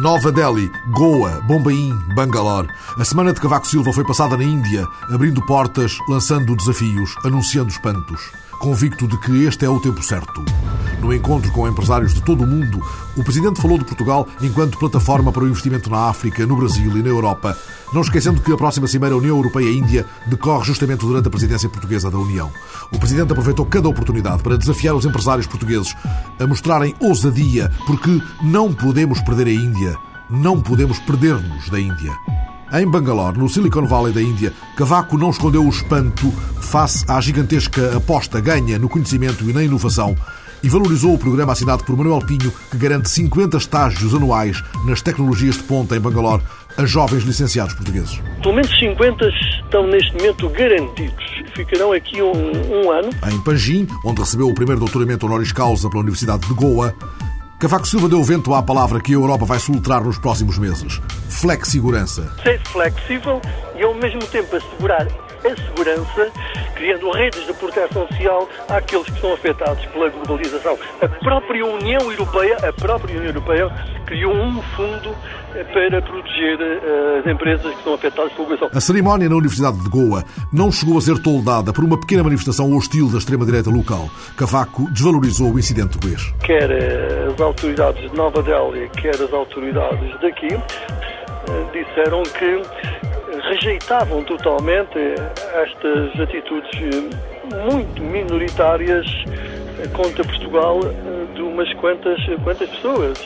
[0.00, 2.68] Nova Delhi, Goa, Bombaim, Bangalore.
[2.98, 8.20] A semana de Cavaco Silva foi passada na Índia, abrindo portas, lançando desafios, anunciando espantos.
[8.64, 10.42] Convicto de que este é o tempo certo.
[10.98, 12.82] No encontro com empresários de todo o mundo,
[13.14, 17.02] o presidente falou de Portugal enquanto plataforma para o investimento na África, no Brasil e
[17.02, 17.54] na Europa,
[17.92, 22.16] não esquecendo que a próxima Cimeira União Europeia-Índia decorre justamente durante a presidência portuguesa da
[22.16, 22.50] União.
[22.90, 25.94] O presidente aproveitou cada oportunidade para desafiar os empresários portugueses
[26.40, 29.94] a mostrarem ousadia, porque não podemos perder a Índia,
[30.30, 32.16] não podemos perder-nos da Índia.
[32.74, 36.28] Em Bangalore, no Silicon Valley da Índia, Cavaco não escondeu o espanto
[36.60, 40.16] face à gigantesca aposta ganha no conhecimento e na inovação
[40.60, 45.54] e valorizou o programa assinado por Manuel Pinho, que garante 50 estágios anuais nas tecnologias
[45.54, 46.42] de ponta em Bangalore
[46.76, 48.20] a jovens licenciados portugueses.
[48.42, 49.24] Pelo menos 50
[49.62, 51.24] estão neste momento garantidos.
[51.54, 53.10] Ficarão aqui um, um ano.
[53.30, 56.92] Em Panjim, onde recebeu o primeiro doutoramento honoris causa pela Universidade de Goa,
[57.58, 61.00] Cavaco Silva deu vento à palavra que a Europa vai soltar nos próximos meses.
[61.28, 62.34] Flexigurança.
[62.42, 63.40] Ser flexível
[63.76, 66.32] e ao mesmo tempo assegurar a segurança,
[66.74, 70.78] criando redes de proteção social àqueles que são afetados pela globalização.
[71.00, 73.70] A própria União Europeia, a própria União Europeia
[74.06, 75.14] criou um fundo
[75.72, 78.78] para proteger eh, as empresas que são afetadas pela globalização.
[78.78, 82.74] A cerimónia na Universidade de Goa não chegou a ser toldada por uma pequena manifestação
[82.76, 84.08] hostil da extrema-direita local.
[84.36, 86.32] Cavaco desvalorizou o incidente do ex.
[86.42, 94.22] Quer eh, as autoridades de Nova Delhi, quer as autoridades daqui, eh, disseram que rejeitavam
[94.24, 94.98] totalmente
[95.54, 96.70] estas atitudes
[97.70, 99.06] muito minoritárias
[99.92, 100.80] contra Portugal
[101.34, 103.18] de umas quantas, quantas pessoas.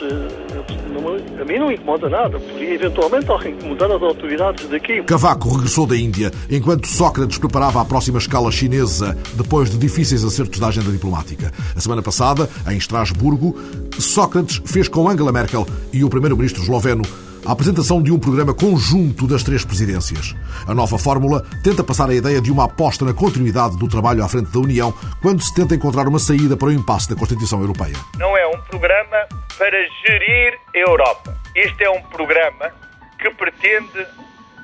[1.39, 5.01] A mim não incomoda nada, podia eventualmente incomodar as autoridades daqui.
[5.03, 10.59] Cavaco regressou da Índia enquanto Sócrates preparava a próxima escala chinesa depois de difíceis acertos
[10.59, 11.51] da agenda diplomática.
[11.75, 13.57] A semana passada, em Estrasburgo,
[13.97, 17.03] Sócrates fez com Angela Merkel e o primeiro-ministro esloveno
[17.45, 20.35] a apresentação de um programa conjunto das três presidências.
[20.67, 24.27] A nova fórmula tenta passar a ideia de uma aposta na continuidade do trabalho à
[24.27, 27.95] frente da União quando se tenta encontrar uma saída para o impasse da Constituição Europeia.
[28.17, 29.27] Não é um programa
[29.57, 31.37] para gerir a Europa.
[31.55, 32.71] Este é um programa
[33.19, 34.05] que pretende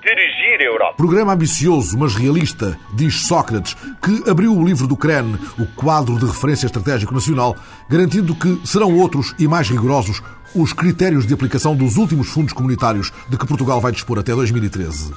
[0.06, 0.94] dirigir a Europa.
[0.98, 6.26] Programa ambicioso, mas realista, diz Sócrates, que abriu o livro do CREN, o quadro de
[6.28, 7.56] referência estratégico nacional,
[7.90, 10.22] garantindo que serão outros e mais rigorosos
[10.56, 15.12] os critérios de aplicação dos últimos fundos comunitários de que Portugal vai dispor até 2013.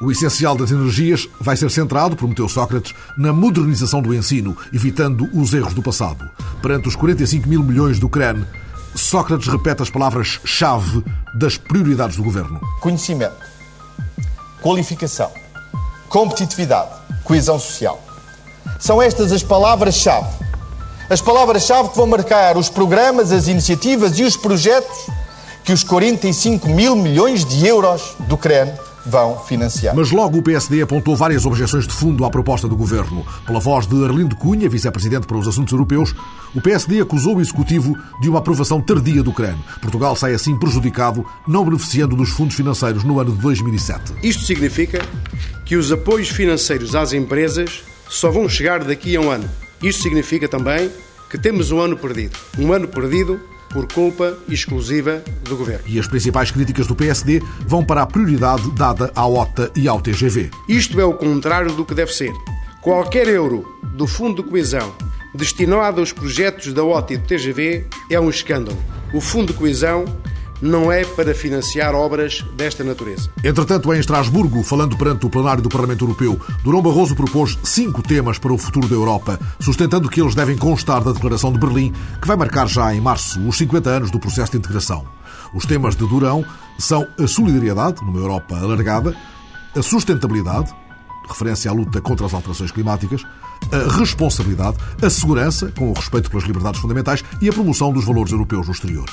[0.00, 5.54] O essencial das energias vai ser centrado, prometeu Sócrates, na modernização do ensino, evitando os
[5.54, 6.28] erros do passado.
[6.60, 8.44] Perante os 45 mil milhões do CREN,
[8.96, 11.04] Sócrates repete as palavras-chave
[11.38, 13.36] das prioridades do governo: conhecimento,
[14.60, 15.30] qualificação,
[16.08, 16.90] competitividade,
[17.22, 18.02] coesão social.
[18.80, 20.42] São estas as palavras-chave
[21.12, 25.10] as palavras-chave que vão marcar os programas, as iniciativas e os projetos
[25.62, 28.72] que os 45 mil milhões de euros do CREN
[29.04, 29.94] vão financiar.
[29.94, 33.26] Mas logo o PSD apontou várias objeções de fundo à proposta do governo.
[33.44, 36.14] Pela voz de Arlindo Cunha, vice-presidente para os assuntos europeus,
[36.54, 39.58] o PSD acusou o executivo de uma aprovação tardia do CREN.
[39.82, 44.14] Portugal sai assim prejudicado, não beneficiando dos fundos financeiros no ano de 2007.
[44.22, 45.04] Isto significa
[45.66, 49.61] que os apoios financeiros às empresas só vão chegar daqui a um ano.
[49.82, 50.90] Isto significa também
[51.28, 52.38] que temos um ano perdido.
[52.58, 53.40] Um ano perdido
[53.72, 55.84] por culpa exclusiva do Governo.
[55.86, 60.00] E as principais críticas do PSD vão para a prioridade dada à OTA e ao
[60.00, 60.50] TGV.
[60.68, 62.32] Isto é o contrário do que deve ser.
[62.82, 64.94] Qualquer euro do Fundo de Coesão
[65.34, 68.76] destinado aos projetos da OTA e do TGV é um escândalo.
[69.14, 70.04] O Fundo de Coesão
[70.62, 73.28] não é para financiar obras desta natureza.
[73.42, 78.38] Entretanto, em Estrasburgo, falando perante o plenário do Parlamento Europeu, Durão Barroso propôs cinco temas
[78.38, 82.28] para o futuro da Europa, sustentando que eles devem constar da Declaração de Berlim, que
[82.28, 85.04] vai marcar já em março os 50 anos do processo de integração.
[85.52, 86.44] Os temas de Durão
[86.78, 89.16] são a solidariedade, numa Europa alargada,
[89.76, 90.72] a sustentabilidade,
[91.28, 93.24] referência à luta contra as alterações climáticas,
[93.70, 98.32] a responsabilidade, a segurança, com o respeito pelas liberdades fundamentais e a promoção dos valores
[98.32, 99.08] europeus no exterior.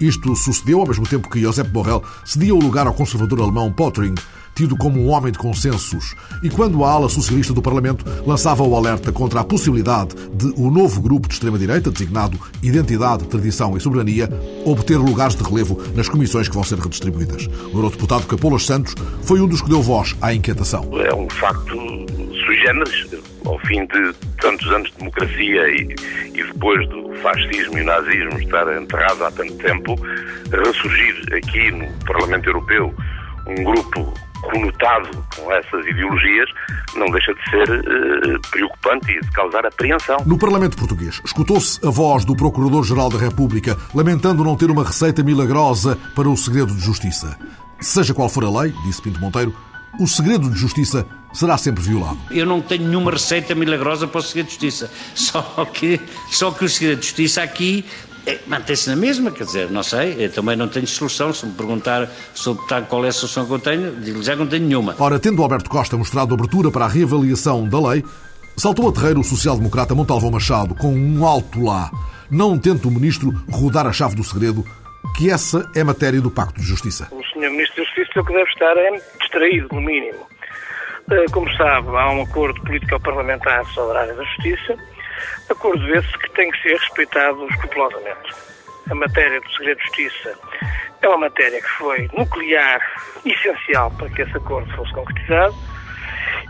[0.00, 4.14] Isto sucedeu ao mesmo tempo que Josep Borrell cedia o lugar ao conservador alemão Pottering,
[4.54, 8.76] tido como um homem de consensos, e quando a ala socialista do Parlamento lançava o
[8.76, 14.28] alerta contra a possibilidade de o novo grupo de extrema-direita, designado Identidade, Tradição e Soberania,
[14.64, 17.48] obter lugares de relevo nas comissões que vão ser redistribuídas.
[17.72, 20.88] O eurodeputado Capolas Santos foi um dos que deu voz à inquietação.
[21.00, 21.76] É um facto
[22.44, 23.06] sui generis,
[23.46, 25.94] ao fim de tantos anos de democracia e,
[26.34, 29.94] e depois do fascismo e nazismo estar enterrado há tanto tempo,
[30.50, 32.94] ressurgir aqui no Parlamento Europeu
[33.46, 36.48] um grupo conotado com essas ideologias,
[36.96, 40.18] não deixa de ser uh, preocupante e de causar apreensão.
[40.26, 45.22] No Parlamento Português, escutou-se a voz do Procurador-Geral da República lamentando não ter uma receita
[45.22, 47.38] milagrosa para o segredo de justiça.
[47.80, 49.54] Seja qual for a lei, disse Pinto Monteiro,
[49.98, 52.18] o segredo de justiça será sempre violado.
[52.30, 54.90] Eu não tenho nenhuma receita milagrosa para o segredo de justiça.
[55.14, 55.42] Só
[55.72, 56.00] que,
[56.30, 57.84] só que o segredo de justiça aqui
[58.26, 61.32] é, mantém-se na mesma, quer dizer, não sei, eu também não tenho solução.
[61.32, 64.46] Se me perguntar sobre qual é a solução que eu tenho, digo já que não
[64.46, 64.94] tenho nenhuma.
[64.98, 68.04] Ora, tendo Alberto Costa mostrado abertura para a reavaliação da lei,
[68.56, 71.90] saltou a terreiro o social-democrata Montalvão Machado com um alto lá.
[72.30, 74.64] Não tenta o ministro rodar a chave do segredo,
[75.16, 77.08] que essa é matéria do Pacto de Justiça.
[77.12, 78.90] O senhor ministro da Justiça o que deve estar é
[79.20, 80.26] distraído, no mínimo.
[81.10, 84.76] Eh, como sabe, há um acordo político-parlamentar sobre a área da justiça
[85.50, 88.34] Acordo esse que tem que ser respeitado escrupulosamente.
[88.90, 90.38] A matéria do segredo de justiça
[91.02, 92.80] é uma matéria que foi nuclear,
[93.24, 95.54] essencial para que esse acordo fosse concretizado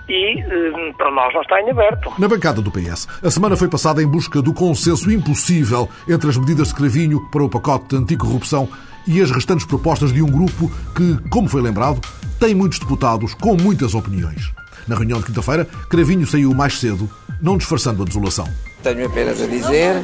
[0.09, 2.13] e hum, para nós não está em aberto.
[2.19, 6.37] Na bancada do PS, a semana foi passada em busca do consenso impossível entre as
[6.37, 8.69] medidas de Cravinho para o pacote de anticorrupção
[9.07, 12.01] e as restantes propostas de um grupo que, como foi lembrado,
[12.39, 14.53] tem muitos deputados com muitas opiniões.
[14.87, 17.09] Na reunião de quinta-feira, Cravinho saiu mais cedo,
[17.41, 18.49] não disfarçando a desolação.
[18.83, 20.03] Tenho apenas a dizer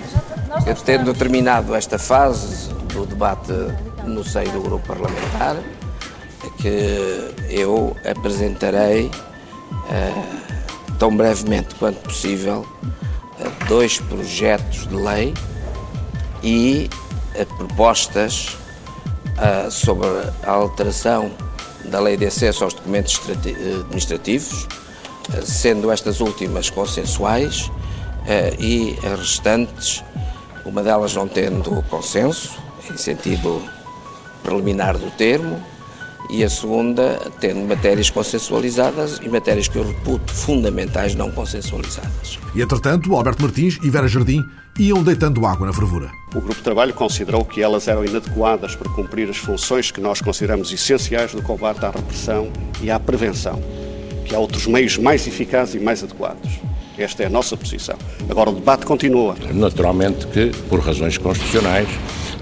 [0.64, 3.52] que, tendo terminado esta fase do debate
[4.04, 5.56] no seio do grupo parlamentar,
[6.58, 9.29] que eu apresentarei eh,
[10.98, 12.66] tão brevemente quanto possível
[13.40, 15.34] eh, dois projetos de lei
[16.42, 16.90] e
[17.34, 18.56] eh, propostas
[19.70, 20.06] sobre
[20.42, 21.30] a alteração
[21.86, 23.18] da lei de acesso aos documentos
[23.80, 24.68] administrativos,
[25.42, 27.70] sendo estas últimas consensuais
[28.26, 30.04] eh, e as restantes,
[30.66, 32.58] uma delas não tendo consenso,
[32.90, 33.62] em sentido
[34.42, 35.64] preliminar do termo,
[36.32, 42.38] e a segunda tendo matérias consensualizadas e matérias que eu reputo fundamentais não consensualizadas.
[42.54, 44.44] E, entretanto, Alberto Martins e Vera Jardim
[44.78, 46.10] iam deitando água na fervura.
[46.34, 50.20] O Grupo de Trabalho considerou que elas eram inadequadas para cumprir as funções que nós
[50.20, 52.50] consideramos essenciais no combate à repressão
[52.80, 53.60] e à prevenção,
[54.24, 56.60] que há outros meios mais eficazes e mais adequados.
[56.96, 57.96] Esta é a nossa posição.
[58.28, 59.34] Agora o debate continua.
[59.52, 61.88] Naturalmente que, por razões constitucionais,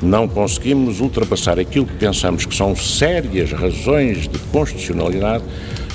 [0.02, 5.44] não conseguimos ultrapassar aquilo que pensamos que são sérias razões de constitucionalidade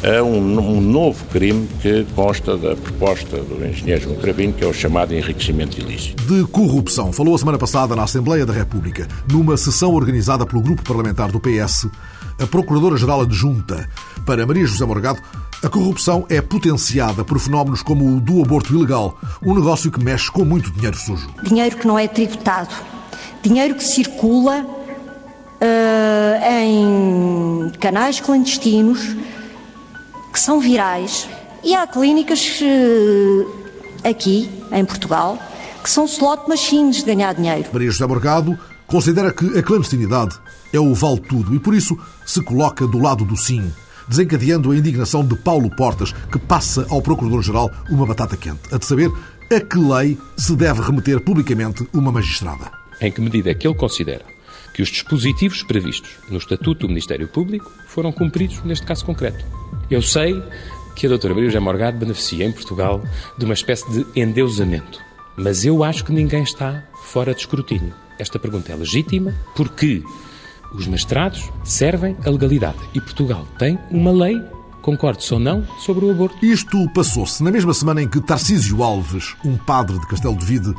[0.04, 4.68] a um, um, novo crime que consta da proposta do engenheiro João Cravinho, que é
[4.68, 6.22] o chamado enriquecimento ilícito.
[6.24, 7.14] De corrupção.
[7.14, 11.40] Falou a semana passada na Assembleia da República, numa sessão organizada pelo grupo parlamentar do
[11.40, 11.88] PS,
[12.38, 13.88] a Procuradora-Geral Adjunta
[14.26, 15.22] para Maria José Morgado
[15.64, 20.30] a corrupção é potenciada por fenómenos como o do aborto ilegal, um negócio que mexe
[20.30, 21.30] com muito dinheiro sujo.
[21.42, 22.76] Dinheiro que não é tributado,
[23.42, 24.66] dinheiro que circula
[25.64, 29.16] uh, em canais clandestinos
[30.32, 31.28] que são virais.
[31.64, 33.48] E há clínicas uh,
[34.04, 35.38] aqui, em Portugal,
[35.82, 37.70] que são slot machines de ganhar dinheiro.
[37.72, 40.38] Maria José Morgado considera que a clandestinidade
[40.74, 43.72] é o vale tudo e por isso se coloca do lado do sim
[44.08, 48.86] desencadeando a indignação de Paulo Portas, que passa ao Procurador-Geral uma batata quente, a de
[48.86, 49.10] saber
[49.50, 52.83] a que lei se deve remeter publicamente uma magistrada.
[53.04, 54.24] Em que medida é que ele considera
[54.74, 59.44] que os dispositivos previstos no Estatuto do Ministério Público foram cumpridos neste caso concreto?
[59.92, 60.42] Eu sei
[60.96, 63.04] que a doutora Maria José Morgado beneficia em Portugal
[63.38, 65.00] de uma espécie de endeusamento,
[65.36, 67.94] mas eu acho que ninguém está fora de escrutínio.
[68.18, 70.02] Esta pergunta é legítima porque
[70.74, 74.42] os magistrados servem a legalidade e Portugal tem uma lei,
[74.82, 76.38] concorde-se ou não, sobre o aborto.
[76.46, 80.74] Isto passou-se na mesma semana em que Tarcísio Alves, um padre de Castelo de Vide,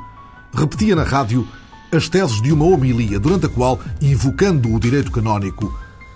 [0.54, 1.46] repetia na rádio
[1.94, 5.72] as teses de uma homilia durante a qual, invocando o direito canónico,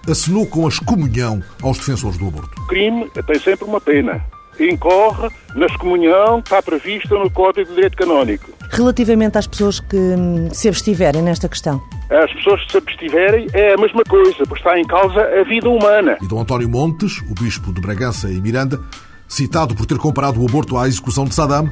[0.08, 2.60] assinou com a excomunhão aos defensores do aborto.
[2.60, 4.24] O crime tem sempre uma pena.
[4.58, 8.50] Incorre na excomunhão que está prevista no Código de Direito Canónico.
[8.70, 11.80] Relativamente às pessoas que hum, se abstiverem nesta questão?
[12.10, 15.68] as pessoas que se abstiverem é a mesma coisa, porque está em causa a vida
[15.68, 16.16] humana.
[16.22, 18.80] E Dom António Montes, o bispo de Bragança e Miranda,
[19.28, 21.70] citado por ter comparado o aborto à execução de Saddam,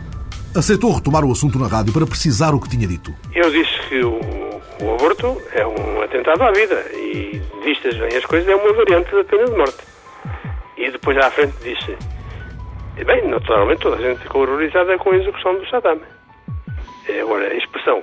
[0.56, 3.14] aceitou retomar o assunto na rádio para precisar o que tinha dito.
[3.34, 4.18] Eu disse que o,
[4.82, 9.14] o aborto é um atentado à vida e vistas bem as coisas é uma variante
[9.14, 9.84] da pena de morte.
[10.76, 11.96] E depois à frente disse,
[13.04, 16.00] bem, naturalmente toda a gente ficou horrorizada com a execução do Saddam.
[17.22, 18.02] Agora, a expressão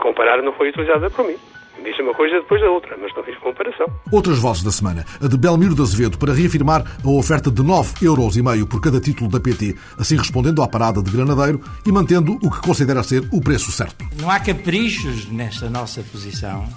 [0.00, 1.36] comparar não foi utilizada por mim.
[1.84, 3.86] Disse uma coisa depois da outra, mas não fiz comparação.
[4.10, 5.04] Outras vozes da semana.
[5.20, 9.28] A de Belmiro de Azevedo para reafirmar a oferta de 9,5 euros por cada título
[9.28, 13.40] da PT, assim respondendo à parada de Granadeiro e mantendo o que considera ser o
[13.40, 14.04] preço certo.
[14.20, 16.68] Não há caprichos nesta nossa posição.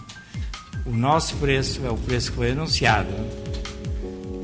[0.86, 3.14] O nosso preço é o preço que foi anunciado.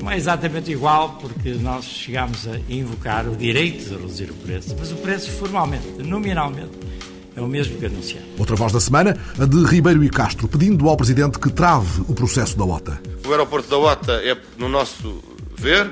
[0.02, 4.74] Não é exatamente igual, porque nós chegámos a invocar o direito de reduzir o preço,
[4.76, 6.72] mas o preço formalmente, nominalmente,
[7.36, 8.26] é o mesmo que anunciado.
[8.38, 12.14] Outra voz da semana, a de Ribeiro e Castro, pedindo ao Presidente que trave o
[12.14, 13.00] processo da OTA.
[13.26, 15.22] O aeroporto da OTA é, no nosso
[15.56, 15.90] ver,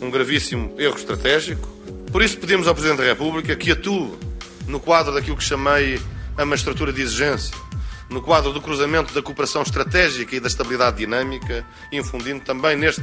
[0.00, 1.68] um gravíssimo erro estratégico.
[2.12, 4.12] Por isso pedimos ao Presidente da República que atue
[4.66, 6.00] no quadro daquilo que chamei
[6.36, 7.54] a magistratura de exigência,
[8.10, 13.02] no quadro do cruzamento da cooperação estratégica e da estabilidade dinâmica, infundindo também neste,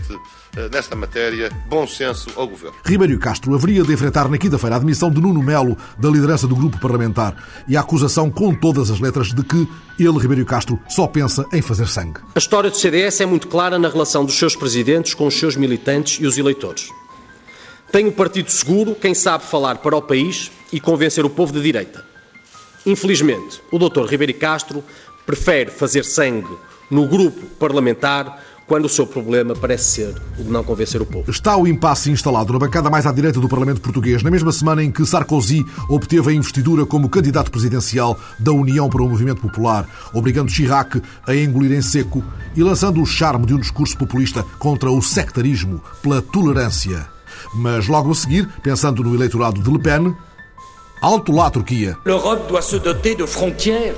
[0.56, 2.76] eh, nesta matéria bom senso ao Governo.
[2.86, 6.56] Ribeiro Castro haveria de enfrentar na quinta-feira a admissão de Nuno Melo da liderança do
[6.56, 7.36] grupo parlamentar
[7.68, 11.62] e a acusação com todas as letras de que ele, Ribeiro Castro, só pensa em
[11.62, 12.20] fazer sangue.
[12.36, 15.56] A história do CDS é muito clara na relação dos seus presidentes com os seus
[15.56, 16.90] militantes e os eleitores.
[17.92, 21.62] Tem o partido seguro quem sabe falar para o país e convencer o povo de
[21.62, 22.16] direita.
[22.88, 24.06] Infelizmente, o Dr.
[24.06, 24.82] Ribeiro Castro
[25.25, 26.48] prefere fazer sangue
[26.89, 31.29] no grupo parlamentar quando o seu problema parece ser o de não convencer o povo.
[31.29, 34.82] Está o impasse instalado na bancada mais à direita do Parlamento Português, na mesma semana
[34.82, 39.88] em que Sarkozy obteve a investidura como candidato presidencial da União para o Movimento Popular,
[40.13, 42.24] obrigando Chirac a engolir em seco
[42.56, 47.06] e lançando o charme de um discurso populista contra o sectarismo pela tolerância.
[47.53, 50.15] Mas logo a seguir, pensando no eleitorado de Le Pen,
[51.01, 51.96] Alto lá, Turquia.
[52.06, 53.94] L'Europe doit se doter de frontières,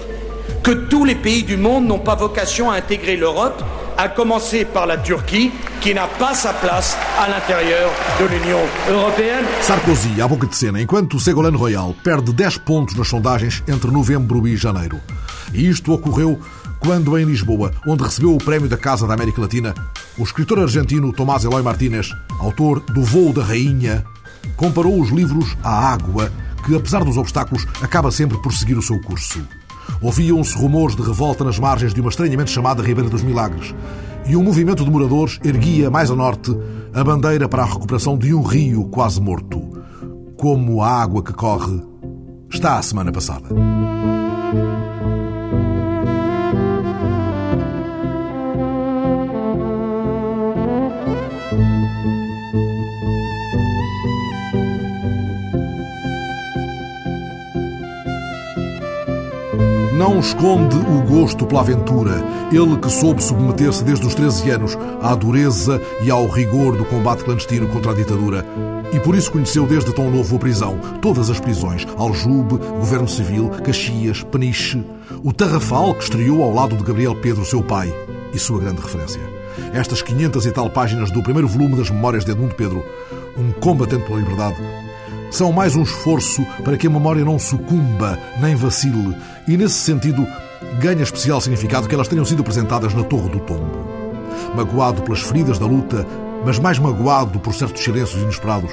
[0.61, 3.63] que tous les pays du monde n'ont pas vocation à intégrer l'Europe,
[3.97, 7.89] à commencer par la Turquie, qui n'a pas sa place à l'intérieur
[8.19, 9.45] de l'Union européenne.
[9.61, 14.45] Sarkozy, à boca de cena, enquanto Ségolène Royal perde 10 pontos nas sondagens entre novembro
[14.45, 14.99] e janeiro.
[15.53, 16.37] E isto ocorreu
[16.79, 19.73] quando, em Lisboa, onde recebeu o prémio da Casa da América Latina,
[20.17, 24.03] o escritor argentino Tomás Eloy Martínez, autor do Voo da Rainha,
[24.57, 26.31] comparou os livros à água
[26.65, 29.41] que, apesar dos obstáculos, acaba sempre por seguir o seu curso.
[30.01, 33.73] Ouviam-se rumores de revolta nas margens de uma estranhamente chamada Ribeira dos Milagres,
[34.25, 36.55] e um movimento de moradores erguia mais a norte
[36.93, 39.61] a bandeira para a recuperação de um rio quase morto,
[40.37, 41.81] como a água que corre
[42.51, 43.47] está a semana passada.
[60.09, 65.13] Não esconde o gosto pela aventura, ele que soube submeter-se desde os 13 anos à
[65.13, 68.43] dureza e ao rigor do combate clandestino contra a ditadura.
[68.91, 73.51] E por isso conheceu desde tão novo a prisão, todas as prisões, Aljube, Governo Civil,
[73.63, 74.83] Caxias, Peniche,
[75.23, 77.93] o Tarrafal que estreou ao lado de Gabriel Pedro, seu pai,
[78.33, 79.21] e sua grande referência.
[79.73, 82.83] Estas 500 e tal páginas do primeiro volume das Memórias de Edmundo Pedro,
[83.37, 84.57] um combatente pela liberdade,
[85.31, 89.15] são mais um esforço para que a memória não sucumba nem vacile
[89.47, 90.25] e, nesse sentido,
[90.79, 93.87] ganha especial significado que elas tenham sido apresentadas na Torre do Tombo.
[94.55, 96.05] Magoado pelas feridas da luta,
[96.45, 98.71] mas mais magoado por certos silêncios inesperados,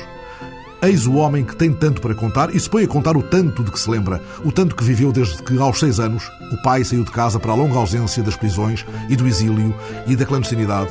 [0.82, 3.62] eis o homem que tem tanto para contar e se põe a contar o tanto
[3.62, 6.84] de que se lembra, o tanto que viveu desde que, aos seis anos, o pai
[6.84, 9.74] saiu de casa para a longa ausência das prisões e do exílio
[10.06, 10.90] e da clandestinidade,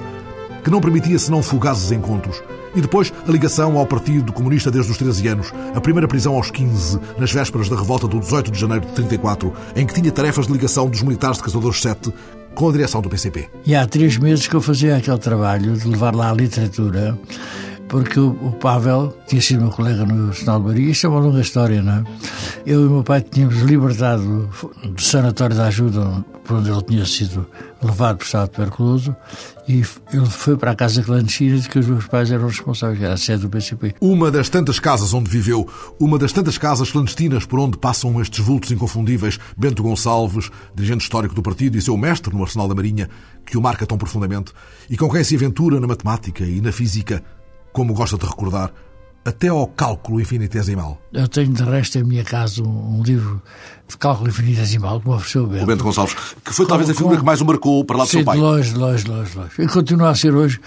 [0.63, 2.41] que não permitia senão fugazes encontros
[2.75, 6.51] e depois a ligação ao Partido Comunista desde os 13 anos, a primeira prisão aos
[6.51, 10.47] 15, nas vésperas da revolta do 18 de janeiro de 34, em que tinha tarefas
[10.47, 12.13] de ligação dos militares de Caçadores 7
[12.53, 13.49] com a direção do PCP.
[13.65, 17.17] E há três meses que eu fazia aquele trabalho de levar lá a literatura,
[17.87, 21.41] porque o, Pavel tinha sido meu colega no Sinal de Maria, isso é uma longa
[21.41, 22.03] história, não é?
[22.65, 24.49] Eu e o meu pai tínhamos libertado
[24.83, 27.47] do sanatório da ajuda, por onde ele tinha sido
[27.81, 29.15] levado por estado tuberculoso,
[29.67, 33.13] e ele foi para a casa clandestina de que os meus pais eram responsáveis, era
[33.13, 33.95] a sede do PCP.
[34.01, 35.67] Uma das tantas casas onde viveu,
[35.99, 41.35] uma das tantas casas clandestinas por onde passam estes vultos inconfundíveis, Bento Gonçalves, dirigente histórico
[41.35, 43.09] do partido e seu mestre no Arsenal da Marinha,
[43.45, 44.51] que o marca tão profundamente,
[44.89, 47.23] e com quem se aventura na matemática e na física,
[47.75, 48.71] como gosta de recordar,
[49.25, 50.97] até ao cálculo infinitesimal.
[51.11, 53.41] Eu tenho de resto em minha casa um, um livro
[53.85, 55.63] de cálculo infinitesimal que me ofereceu o Bento.
[55.63, 57.19] O Bento Gonçalves, que foi com, talvez a figura com...
[57.19, 58.37] que mais o marcou para lá do Sim, seu pai.
[58.37, 59.51] Longe, longe, longe, longe.
[59.59, 60.61] E continua a ser hoje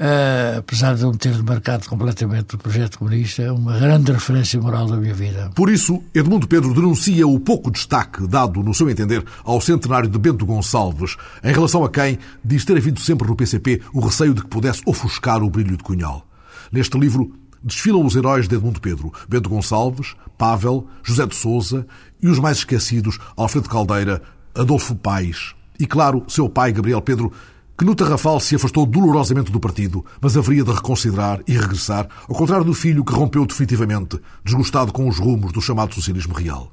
[0.00, 4.96] uh, apesar de me ter demarcado completamente do projeto comunista, uma grande referência moral da
[4.96, 5.50] minha vida.
[5.54, 10.18] Por isso, Edmundo Pedro denuncia o pouco destaque dado, no seu entender, ao centenário de
[10.18, 14.42] Bento Gonçalves, em relação a quem diz ter havido sempre no PCP o receio de
[14.42, 16.29] que pudesse ofuscar o brilho de Cunhal.
[16.72, 21.86] Neste livro, desfilam os heróis de Edmundo Pedro, Bento Gonçalves, Pavel, José de Souza
[22.22, 24.22] e os mais esquecidos, Alfredo Caldeira,
[24.54, 27.32] Adolfo Paes e, claro, seu pai, Gabriel Pedro,
[27.76, 32.34] que no Tarrafal se afastou dolorosamente do partido, mas haveria de reconsiderar e regressar, ao
[32.34, 36.70] contrário do filho que rompeu definitivamente, desgostado com os rumos do chamado socialismo real.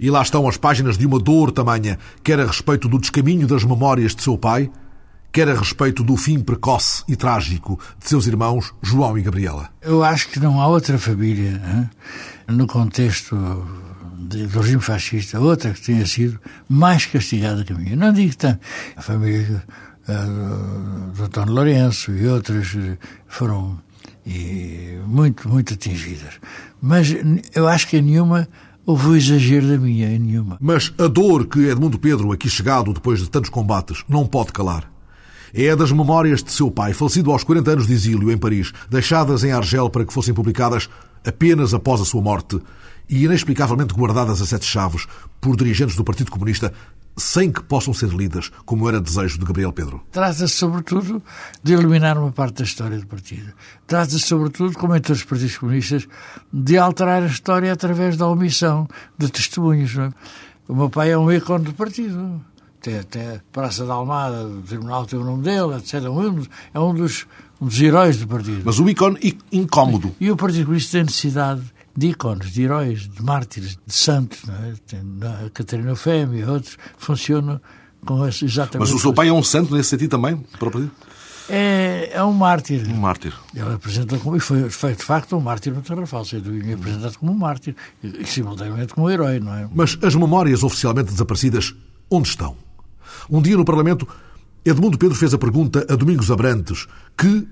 [0.00, 3.62] E lá estão as páginas de uma dor tamanha, quer a respeito do descaminho das
[3.62, 4.70] memórias de seu pai,
[5.32, 9.70] quer a respeito do fim precoce e trágico de seus irmãos João e Gabriela.
[9.80, 11.90] Eu acho que não há outra família, hein,
[12.48, 17.96] no contexto do regime fascista, outra que tenha sido mais castigada que a minha.
[17.96, 18.60] Não digo tanto.
[18.96, 19.62] A família
[20.08, 21.48] uh, do Dr.
[21.48, 23.78] Lourenço e outras eh, foram
[24.26, 26.34] e, muito, muito atingidas.
[26.80, 27.14] Mas
[27.54, 28.48] eu acho que nenhuma
[28.84, 30.58] houve o exagero da minha, nenhuma.
[30.60, 34.90] Mas a dor que Edmundo Pedro, aqui chegado depois de tantos combates, não pode calar.
[35.52, 39.44] É das memórias de seu pai, falecido aos 40 anos de exílio em Paris, deixadas
[39.44, 40.88] em Argel para que fossem publicadas
[41.26, 42.60] apenas após a sua morte
[43.08, 45.06] e inexplicavelmente guardadas a sete chaves
[45.40, 46.72] por dirigentes do Partido Comunista
[47.16, 50.02] sem que possam ser lidas, como era desejo de Gabriel Pedro?
[50.10, 51.22] Trata-se, sobretudo,
[51.62, 53.52] de eliminar uma parte da história do partido.
[53.86, 56.08] Trata-se, sobretudo, como em todos os partidos comunistas,
[56.52, 58.88] de alterar a história através da omissão
[59.18, 59.96] de testemunhos.
[59.98, 60.10] É?
[60.68, 62.40] O meu pai é um ícone do partido.
[62.80, 65.94] Até, até a Praça da Almada, o tribunal tem o nome dele, etc.
[66.72, 67.26] É um dos,
[67.60, 68.62] um dos heróis do partido.
[68.64, 70.14] Mas o ícone incómodo.
[70.18, 71.62] E o Partido Comunista tem necessidade
[71.94, 74.44] de ícones, de heróis, de mártires, de santos.
[74.44, 74.72] Não é?
[74.86, 75.00] Tem,
[75.46, 77.60] a Catarina Fêmea e outros funcionam
[78.06, 78.88] com esse, exatamente.
[78.88, 80.90] Mas o seu pai é um santo nesse sentido também, para o partido?
[81.50, 82.88] É, é um mártir.
[82.88, 83.34] Um mártir.
[83.54, 87.32] Ele apresenta como, e foi, foi de facto um mártir no Tarrafal, sendo apresentado como
[87.32, 89.68] um mártir e, e simultaneamente como um herói, não é?
[89.74, 91.74] Mas as memórias oficialmente desaparecidas,
[92.08, 92.56] onde estão?
[93.28, 94.06] Um dia no Parlamento,
[94.64, 96.86] Edmundo Pedro fez a pergunta a Domingos Abrantes,
[97.16, 97.46] que,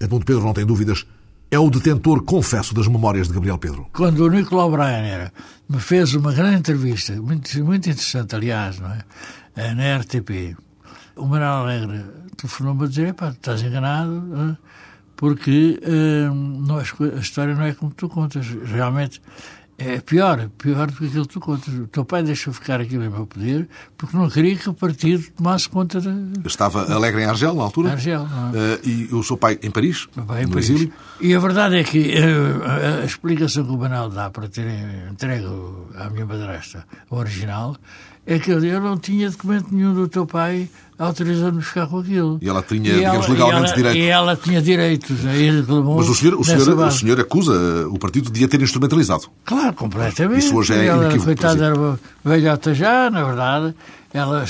[0.00, 1.06] Edmundo Pedro não tem dúvidas,
[1.50, 3.86] é o detentor, confesso, das memórias de Gabriel Pedro.
[3.92, 5.32] Quando o Nicolau Breiner
[5.68, 8.98] me fez uma grande entrevista, muito, muito interessante, aliás, não é?
[9.56, 10.56] Eh, na RTP,
[11.16, 12.04] o Manuel Alegre
[12.36, 14.58] telefonou-me a dizer: pá, estás enganado,
[15.16, 18.46] porque uh, não, a história não é como tu contas.
[18.46, 19.22] Realmente
[19.78, 21.74] é pior, pior do que aquilo que tu contas.
[21.74, 25.24] O teu pai deixou ficar aquilo em meu poder porque não queria que o partido
[25.36, 26.12] tomasse conta da.
[26.44, 27.92] Estava alegre em Argel, na altura?
[27.92, 30.06] Argel, uh, E o seu pai em Paris?
[30.14, 30.70] Meu pai em Paris.
[30.70, 30.92] Exílio?
[31.20, 34.66] E a verdade é que uh, a explicação que o Banal dá para ter
[35.10, 35.46] entregue
[35.96, 37.76] à minha madrasta o original
[38.26, 42.38] é que eu não tinha documento nenhum do teu pai autorizando-me ficar com aquilo.
[42.40, 43.98] E ela tinha, e digamos, ela, legalmente e ela, direito.
[43.98, 45.26] E ela tinha direitos.
[45.26, 49.24] Aí Mas o senhor, o, senhor, o senhor acusa o partido de a ter instrumentalizado.
[49.44, 50.40] Claro, completamente.
[50.40, 51.26] Isso hoje é ela, inequívoco.
[51.26, 53.74] Coitada, era velhota já, na verdade.
[54.12, 54.44] Ela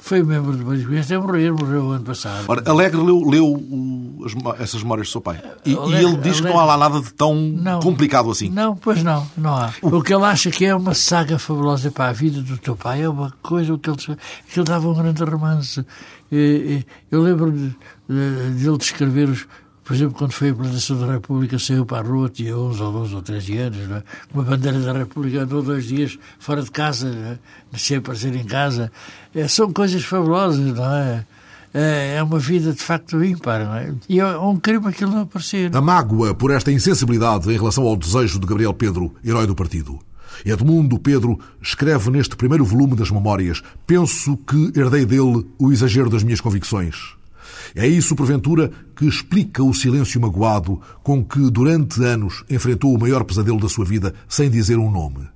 [0.00, 2.44] foi membro do Partido Comunista até morrer, morreu ano passado.
[2.48, 5.42] Ora, Alegre leu, leu as, essas memórias do seu pai.
[5.64, 8.30] E, Alegre, e ele diz Alegre, que não há lá nada de tão não, complicado
[8.30, 8.48] assim.
[8.48, 9.72] Não, pois não, não há.
[9.82, 13.02] O que ele acha que é uma saga fabulosa para a vida do teu pai
[13.02, 15.84] é uma coisa que ele, que ele dava um grande romance.
[17.10, 17.68] Eu lembro de,
[18.08, 19.46] de, de ele descrever os,
[19.90, 22.92] por exemplo, quando foi a implantação da República, saiu para a rua, tinha 11 ou
[22.92, 24.04] 12 ou 13 anos, é?
[24.32, 27.76] uma bandeira da República andou dois dias fora de casa, é?
[27.76, 28.92] sem aparecer em casa.
[29.34, 31.24] É, são coisas fabulosas, não é?
[31.72, 32.16] é?
[32.16, 33.94] É uma vida de facto ímpar, não é?
[34.08, 35.74] E é um crime aquilo não aparecer.
[35.74, 39.98] A mágoa por esta insensibilidade em relação ao desejo de Gabriel Pedro, herói do partido.
[40.44, 46.22] Edmundo Pedro escreve neste primeiro volume das Memórias: Penso que herdei dele o exagero das
[46.22, 47.14] minhas convicções.
[47.74, 53.22] É isso, porventura, que explica o silêncio magoado com que, durante anos, enfrentou o maior
[53.24, 55.28] pesadelo da sua vida sem dizer um nome.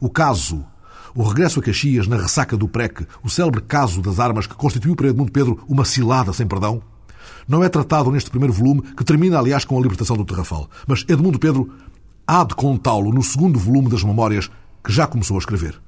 [0.00, 0.64] O caso,
[1.14, 4.96] o regresso a Caxias na ressaca do PREC, o célebre caso das armas que constituiu
[4.96, 6.82] para Edmundo Pedro uma cilada sem perdão,
[7.46, 10.68] não é tratado neste primeiro volume, que termina, aliás, com a libertação do Terrafal.
[10.86, 11.70] Mas Edmundo Pedro
[12.26, 14.50] há de contá-lo no segundo volume das Memórias,
[14.84, 15.80] que já começou a escrever.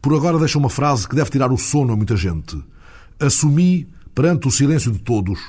[0.00, 2.62] Por agora deixa uma frase que deve tirar o sono a muita gente.
[3.18, 5.40] Assumi perante o silêncio de todos,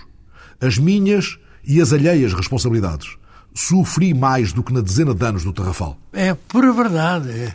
[0.60, 3.18] as minhas e as alheias responsabilidades.
[3.54, 5.98] Sofri mais do que na dezena de anos do Tarrafal.
[6.12, 7.54] É pura verdade.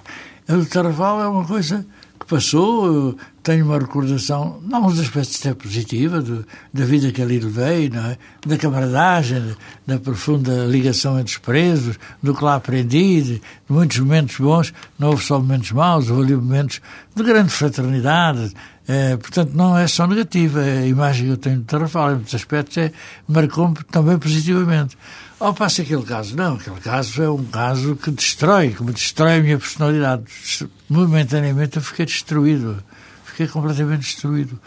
[0.49, 1.87] É, o Tarrafal é uma coisa
[2.19, 7.39] que passou, tenho uma recordação, não nos aspectos até positiva, do, da vida que ali
[7.39, 8.19] levei, é?
[8.47, 13.99] da camaradagem, da profunda ligação entre os presos, do que lá aprendi, de, de muitos
[13.99, 16.81] momentos bons, não houve só momentos maus, houve momentos
[17.15, 18.53] de grande fraternidade,
[18.91, 20.61] Uh, portanto, não é só negativa.
[20.61, 22.91] A imagem que eu tenho de Tarrafal, em muitos aspectos, é,
[23.29, 24.99] marcou-me também positivamente.
[25.41, 29.39] Ao passo aquele caso, não, aquele caso é um caso que destrói, que me destrói
[29.39, 30.25] a minha personalidade.
[30.89, 32.83] Momentaneamente eu fiquei destruído
[33.41, 34.59] fiquei completamente destruído.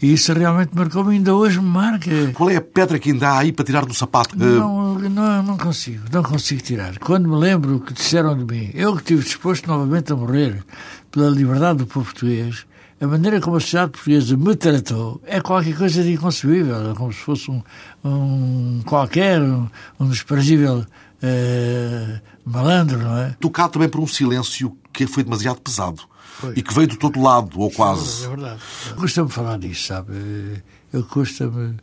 [0.00, 2.10] E isso realmente marcou-me, ainda hoje me marca.
[2.32, 4.36] Qual é a pedra que ainda há aí para tirar do sapato?
[4.38, 6.98] Não, não, não consigo, não consigo tirar.
[6.98, 10.64] Quando me lembro o que disseram de mim, eu que estive disposto novamente a morrer
[11.10, 12.64] pela liberdade do povo português,
[13.02, 17.12] a maneira como a sociedade portuguesa me tratou é qualquer coisa de inconcebível, é como
[17.12, 17.60] se fosse um,
[18.04, 23.36] um qualquer, um, um desprezível uh, malandro, não é?
[23.40, 26.02] Tocado também por um silêncio que foi demasiado pesado.
[26.34, 26.54] Foi.
[26.56, 28.24] E que veio de todo lado, ou quase.
[28.24, 28.60] É verdade.
[28.96, 30.62] Custa-me falar disso, sabe?
[30.92, 31.74] Eu custa-me.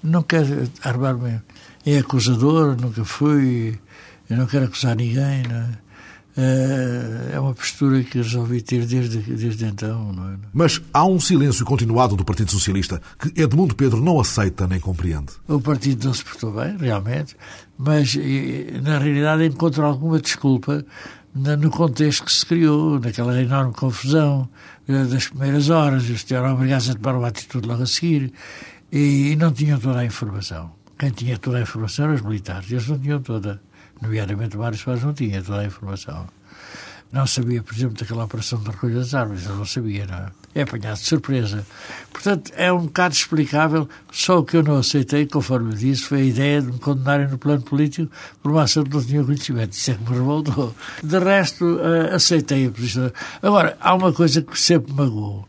[0.00, 1.42] Não quero armar-me
[1.84, 3.80] em acusador, nunca fui.
[4.30, 5.78] Eu não quero acusar ninguém, não é?
[6.36, 10.12] É uma postura que resolvi ter desde, desde então.
[10.12, 10.36] Não é?
[10.52, 15.32] Mas há um silêncio continuado do Partido Socialista que Edmundo Pedro não aceita nem compreende.
[15.46, 17.36] O partido não se portou bem, realmente,
[17.76, 18.16] mas
[18.82, 20.84] na realidade encontro alguma desculpa
[21.34, 24.48] no contexto que se criou, naquela enorme confusão
[24.86, 28.32] eh, das primeiras horas, eles estiveram obrigados a tomar uma atitude logo a seguir
[28.90, 30.72] e não tinham toda a informação.
[30.98, 33.62] Quem tinha toda a informação eram os militares, eles não tinham toda.
[34.02, 36.26] Nomeadamente, Mário Soares não tinha toda a informação.
[37.12, 40.26] Não sabia, por exemplo, daquela operação de recolha das árvores, ele não sabia, não é?
[40.54, 41.64] É apanhado de surpresa.
[42.10, 46.22] Portanto, é um bocado explicável, só o que eu não aceitei, conforme eu disse, foi
[46.22, 48.10] a ideia de me condenarem no plano político
[48.42, 49.72] por uma ação que não tinha conhecimento.
[49.72, 50.74] Isso é que me revoltou.
[51.02, 53.12] De resto, uh, aceitei a posição.
[53.42, 55.46] Agora, há uma coisa que sempre me magoou.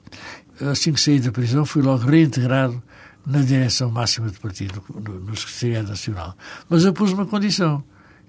[0.69, 2.83] Assim que saí da prisão, fui logo reintegrado
[3.25, 6.35] na direção máxima do partido, no, no Secretariado Nacional.
[6.69, 7.83] Mas eu pus uma condição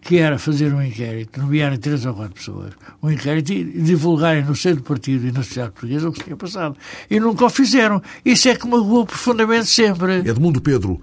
[0.05, 4.55] que era fazer um inquérito, nomearem três ou quatro pessoas, um inquérito e divulgarem no
[4.55, 6.77] seio do partido e na sociedade portuguesa o que tinha passado.
[7.11, 8.03] E nunca o fizeram.
[8.23, 10.19] Isso é que magoou profundamente sempre.
[10.19, 11.01] Edmundo Pedro,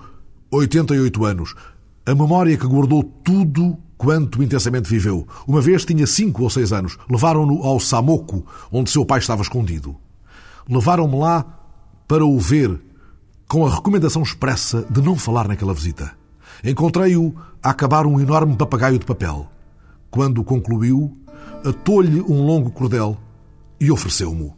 [0.52, 1.56] 88 anos,
[2.06, 5.28] a memória que guardou tudo quanto intensamente viveu.
[5.48, 6.96] Uma vez tinha cinco ou seis anos.
[7.10, 9.96] Levaram-no ao Samoco, onde seu pai estava escondido.
[10.70, 11.44] Levaram-me lá
[12.08, 12.80] para o ver,
[13.48, 16.21] com a recomendação expressa de não falar naquela visita.
[16.64, 19.48] Encontrei-o a acabar um enorme papagaio de papel.
[20.10, 21.18] Quando concluiu,
[21.66, 23.18] atou-lhe um longo cordel
[23.80, 24.56] e ofereceu-mo.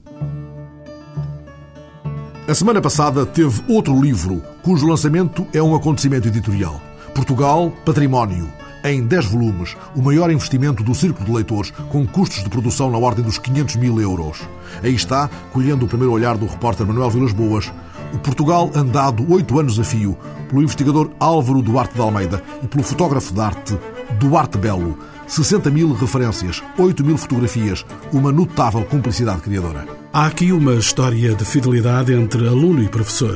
[2.45, 6.81] A semana passada teve outro livro, cujo lançamento é um acontecimento editorial.
[7.15, 8.51] Portugal, Património,
[8.83, 12.97] em 10 volumes, o maior investimento do Círculo de Leitores, com custos de produção na
[12.97, 14.41] ordem dos 500 mil euros.
[14.83, 17.71] Aí está, colhendo o primeiro olhar do repórter Manuel Vilas Boas,
[18.13, 22.83] o Portugal andado oito anos a fio pelo investigador Álvaro Duarte de Almeida e pelo
[22.83, 23.77] fotógrafo de arte
[24.19, 24.97] Duarte Belo.
[25.25, 29.87] 60 mil referências, 8 mil fotografias, uma notável cumplicidade criadora.
[30.11, 33.35] Há aqui uma história de fidelidade entre aluno e professor.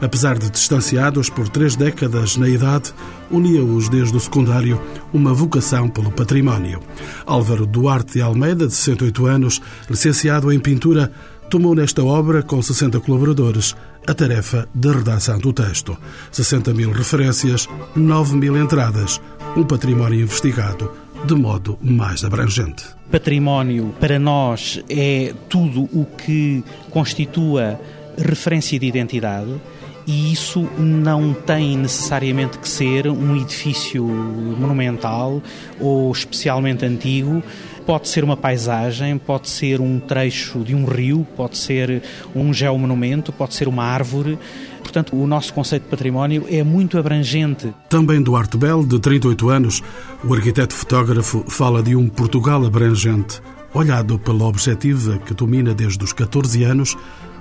[0.00, 2.92] Apesar de distanciados por três décadas na idade,
[3.28, 4.80] unia-os desde o secundário
[5.12, 6.80] uma vocação pelo património.
[7.26, 11.10] Álvaro Duarte de Almeida, de 68 anos, licenciado em pintura,
[11.52, 15.98] tomou nesta obra, com 60 colaboradores, a tarefa de redação do texto.
[16.30, 19.20] 60 mil referências, 9 mil entradas,
[19.54, 20.90] um património investigado
[21.26, 22.86] de modo mais abrangente.
[23.10, 27.78] Património, para nós, é tudo o que constitua
[28.16, 29.60] referência de identidade
[30.06, 35.42] e isso não tem necessariamente que ser um edifício monumental
[35.78, 37.42] ou especialmente antigo.
[37.86, 42.02] Pode ser uma paisagem, pode ser um trecho de um rio, pode ser
[42.34, 44.38] um geomonumento, pode ser uma árvore.
[44.80, 47.74] Portanto, o nosso conceito de património é muito abrangente.
[47.88, 49.82] Também Duarte Bell, de 38 anos,
[50.24, 53.40] o arquiteto fotógrafo fala de um Portugal abrangente,
[53.74, 56.96] olhado pela objetiva que domina desde os 14 anos,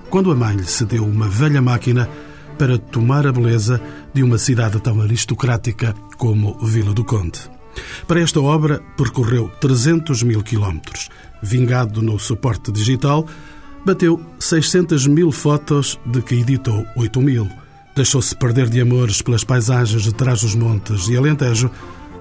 [0.10, 2.10] quando a mãe lhe cedeu uma velha máquina
[2.58, 3.82] para tomar a beleza
[4.14, 7.61] de uma cidade tão aristocrática como Vila do Conde.
[8.08, 11.10] Para esta obra, percorreu 300 mil quilómetros.
[11.42, 13.26] Vingado no suporte digital,
[13.86, 17.50] bateu 600 mil fotos, de que editou 8 mil.
[17.96, 21.70] Deixou-se perder de amores pelas paisagens de trás dos montes e Alentejo,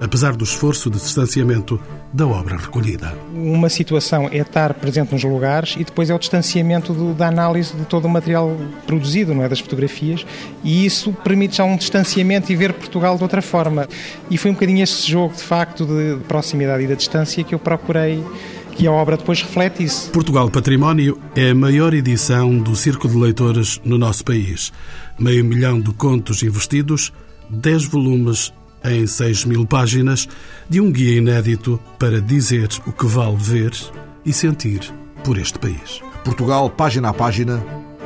[0.01, 1.79] apesar do esforço de distanciamento
[2.11, 3.15] da obra recolhida.
[3.33, 7.75] Uma situação é estar presente nos lugares e depois é o distanciamento do, da análise
[7.75, 10.25] de todo o material produzido, não é, das fotografias,
[10.63, 13.87] e isso permite já um distanciamento e ver Portugal de outra forma.
[14.29, 17.59] E foi um bocadinho este jogo, de facto, de proximidade e da distância que eu
[17.59, 18.23] procurei
[18.71, 20.09] que a obra depois reflete isso.
[20.11, 24.71] Portugal Património é a maior edição do Círculo de Leitores no nosso país.
[25.19, 27.13] Meio milhão de contos investidos,
[27.49, 28.51] 10 volumes
[28.83, 30.27] em 6 mil páginas,
[30.69, 33.71] de um guia inédito para dizer o que vale ver
[34.25, 34.81] e sentir
[35.23, 36.01] por este país.
[36.23, 37.63] Portugal, página a página,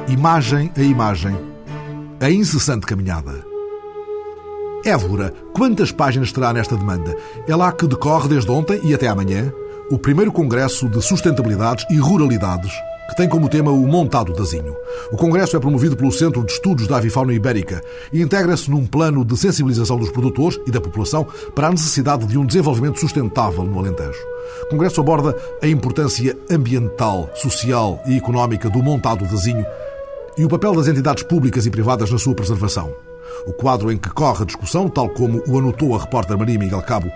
[0.07, 1.35] imagem a imagem,
[2.19, 3.45] a incessante caminhada.
[4.85, 7.15] Évora, quantas páginas terá nesta demanda?
[7.47, 9.51] É lá que decorre desde ontem e até amanhã
[9.89, 12.71] o primeiro Congresso de Sustentabilidades e Ruralidades,
[13.07, 14.75] que tem como tema o Montado da Zinho.
[15.11, 19.23] O Congresso é promovido pelo Centro de Estudos da Avifauna Ibérica e integra-se num plano
[19.23, 23.79] de sensibilização dos produtores e da população para a necessidade de um desenvolvimento sustentável no
[23.79, 24.19] Alentejo.
[24.63, 29.65] O Congresso aborda a importância ambiental, social e económica do montado da Zinho
[30.37, 32.93] e o papel das entidades públicas e privadas na sua preservação.
[33.45, 36.81] O quadro em que corre a discussão, tal como o anotou a repórter Maria Miguel
[36.81, 37.11] Cabo,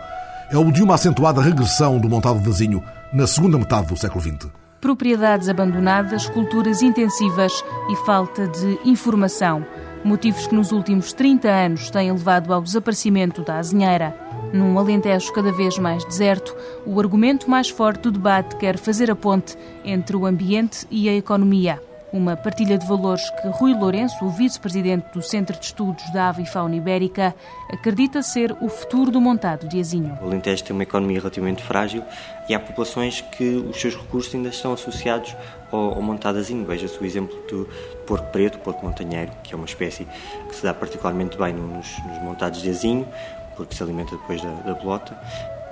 [0.52, 4.22] é o de uma acentuada regressão do montado de Zinho na segunda metade do século
[4.22, 4.50] XX.
[4.82, 9.66] Propriedades abandonadas, culturas intensivas e falta de informação.
[10.06, 14.16] Motivos que nos últimos 30 anos têm levado ao desaparecimento da azinheira.
[14.54, 19.16] Num Alentejo cada vez mais deserto, o argumento mais forte do debate quer fazer a
[19.16, 21.89] ponte entre o ambiente e a economia.
[22.12, 26.42] Uma partilha de valores que Rui Lourenço, o vice-presidente do Centro de Estudos da Ave
[26.42, 27.36] e Fauna Ibérica,
[27.72, 30.18] acredita ser o futuro do montado de Azinho.
[30.20, 32.04] O Alentejo tem uma economia relativamente frágil
[32.50, 35.36] e há populações que os seus recursos ainda estão associados
[35.72, 36.66] ao, ao montado Azinho.
[36.66, 37.70] Veja-se o exemplo do
[38.08, 40.08] porco preto, porco montanheiro, que é uma espécie
[40.48, 43.08] que se dá particularmente bem nos, nos montados de Azinho,
[43.56, 45.16] porque se alimenta depois da, da bolota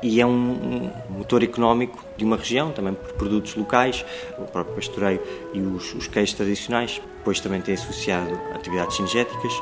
[0.01, 4.05] e é um, motor económico de uma região, também por produtos locais,
[4.37, 5.21] o próprio pastoreio
[5.53, 7.01] e os, os queijos tradicionais.
[7.17, 9.53] Depois também tem associado atividades cinegéticas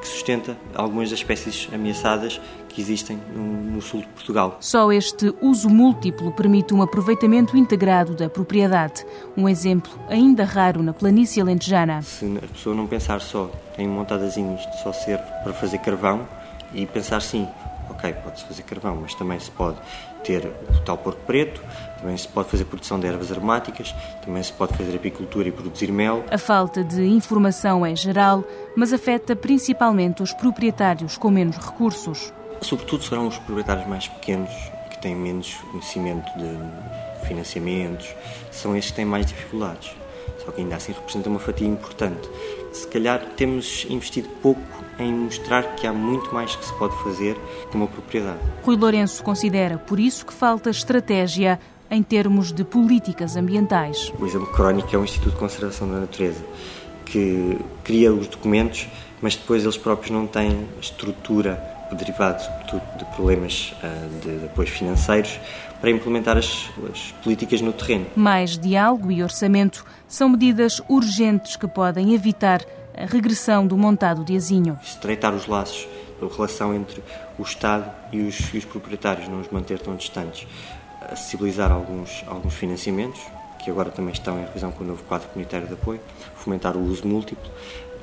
[0.00, 4.58] que sustenta algumas das espécies ameaçadas que existem no, no, sul de Portugal.
[4.60, 9.06] Só este uso múltiplo permite um aproveitamento integrado da propriedade.
[9.36, 12.02] Um exemplo ainda raro na planície alentejana.
[12.02, 16.28] Se a pessoa não pensar só em montadazinhos de só serve para fazer carvão
[16.74, 17.46] e pensar sim,
[18.04, 19.78] ok, pode-se fazer carvão, mas também se pode
[20.22, 21.60] ter o tal porco preto,
[21.98, 25.90] também se pode fazer produção de ervas aromáticas, também se pode fazer apicultura e produzir
[25.90, 26.24] mel.
[26.30, 28.44] A falta de informação é geral,
[28.76, 32.32] mas afeta principalmente os proprietários com menos recursos.
[32.60, 34.50] Sobretudo serão os proprietários mais pequenos,
[34.90, 38.14] que têm menos conhecimento de financiamentos,
[38.50, 39.94] são estes que têm mais dificuldades.
[40.44, 42.28] Só que ainda assim representa uma fatia importante.
[42.74, 44.60] Se calhar temos investido pouco
[44.98, 47.36] em mostrar que há muito mais que se pode fazer
[47.70, 48.40] com uma propriedade.
[48.64, 54.12] Rui Lourenço considera, por isso, que falta estratégia em termos de políticas ambientais.
[54.18, 56.44] O exemplo crónico é o Instituto de Conservação da Natureza,
[57.06, 58.88] que cria os documentos,
[59.22, 63.74] mas depois eles próprios não têm estrutura derivado sobretudo de problemas
[64.22, 65.38] de, de apoios financeiros
[65.80, 68.06] para implementar as, as, políticas no terreno.
[68.16, 72.62] Mais diálogo e orçamento são medidas urgentes que podem evitar
[72.96, 74.78] a regressão do montado de azinho.
[74.82, 75.86] Estreitar os laços,
[76.22, 77.02] a relação entre
[77.38, 80.46] o Estado e os, e os proprietários, não os manter tão distantes.
[81.02, 83.20] Acessibilizar alguns, alguns financiamentos,
[83.62, 86.00] que agora também estão em revisão com o novo quadro comunitário de apoio,
[86.36, 87.50] fomentar o uso múltiplo.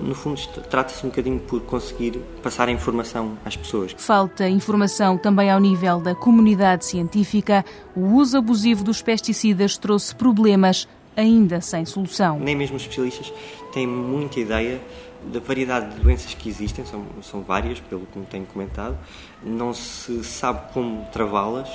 [0.02, 3.94] No fundo, trata-se um bocadinho por conseguir passar a informação às pessoas.
[3.98, 7.64] Falta informação também ao nível da comunidade científica.
[7.96, 12.40] O uso abusivo dos pesticidas trouxe problemas ainda sem solução.
[12.40, 13.32] Nem mesmo os especialistas
[13.74, 14.82] têm muita ideia
[15.24, 18.98] da variedade de doenças que existem, são, são várias, pelo que me tenho comentado,
[19.44, 21.70] não se sabe como travá-las.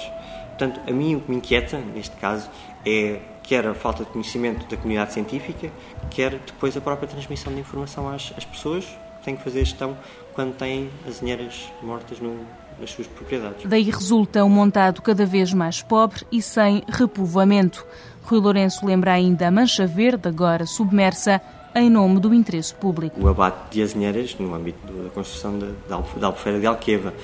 [0.48, 2.48] Portanto, a mim o que me inquieta, neste caso,
[2.86, 5.70] é quer a falta de conhecimento da comunidade científica,
[6.10, 9.96] quer depois a própria transmissão de informação às, às pessoas que têm que fazer gestão
[10.34, 12.40] quando têm azinheiras mortas no,
[12.80, 13.64] nas suas propriedades.
[13.64, 17.86] Daí resulta um montado cada vez mais pobre e sem repovoamento.
[18.24, 21.40] Rui Lourenço lembra ainda a Mancha Verde, agora submersa,
[21.74, 23.20] em nome do interesse público.
[23.20, 27.14] O abate de azinheiras no âmbito da construção da, da Albufeira de Alqueva.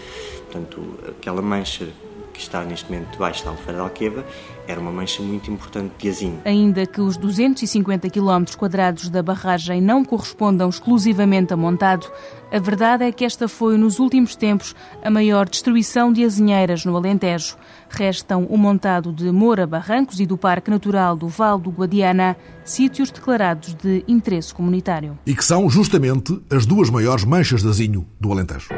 [0.44, 1.88] Portanto, aquela mancha
[2.42, 4.24] está neste momento debaixo da Albufeira de Alqueva
[4.66, 6.40] era uma mancha muito importante de azinho.
[6.44, 12.10] Ainda que os 250 km quadrados da barragem não correspondam exclusivamente a montado,
[12.50, 16.96] a verdade é que esta foi, nos últimos tempos, a maior destruição de azinheiras no
[16.96, 17.56] Alentejo.
[17.88, 23.10] Restam o montado de Moura Barrancos e do Parque Natural do Val do Guadiana, sítios
[23.10, 25.18] declarados de interesse comunitário.
[25.26, 28.68] E que são justamente as duas maiores manchas de azinho do Alentejo.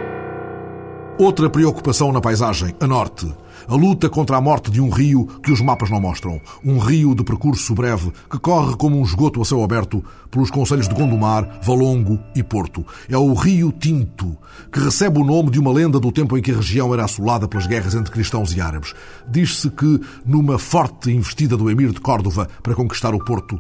[1.18, 3.32] Outra preocupação na paisagem, a norte.
[3.66, 6.40] A luta contra a morte de um rio que os mapas não mostram.
[6.62, 10.86] Um rio de percurso breve que corre como um esgoto a céu aberto pelos conselhos
[10.86, 12.84] de Gondomar, Valongo e Porto.
[13.08, 14.36] É o Rio Tinto,
[14.70, 17.48] que recebe o nome de uma lenda do tempo em que a região era assolada
[17.48, 18.94] pelas guerras entre cristãos e árabes.
[19.26, 23.58] Diz-se que, numa forte investida do emir de Córdova para conquistar o Porto,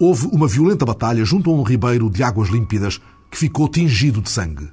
[0.00, 4.30] houve uma violenta batalha junto a um ribeiro de águas límpidas que ficou tingido de
[4.30, 4.68] sangue.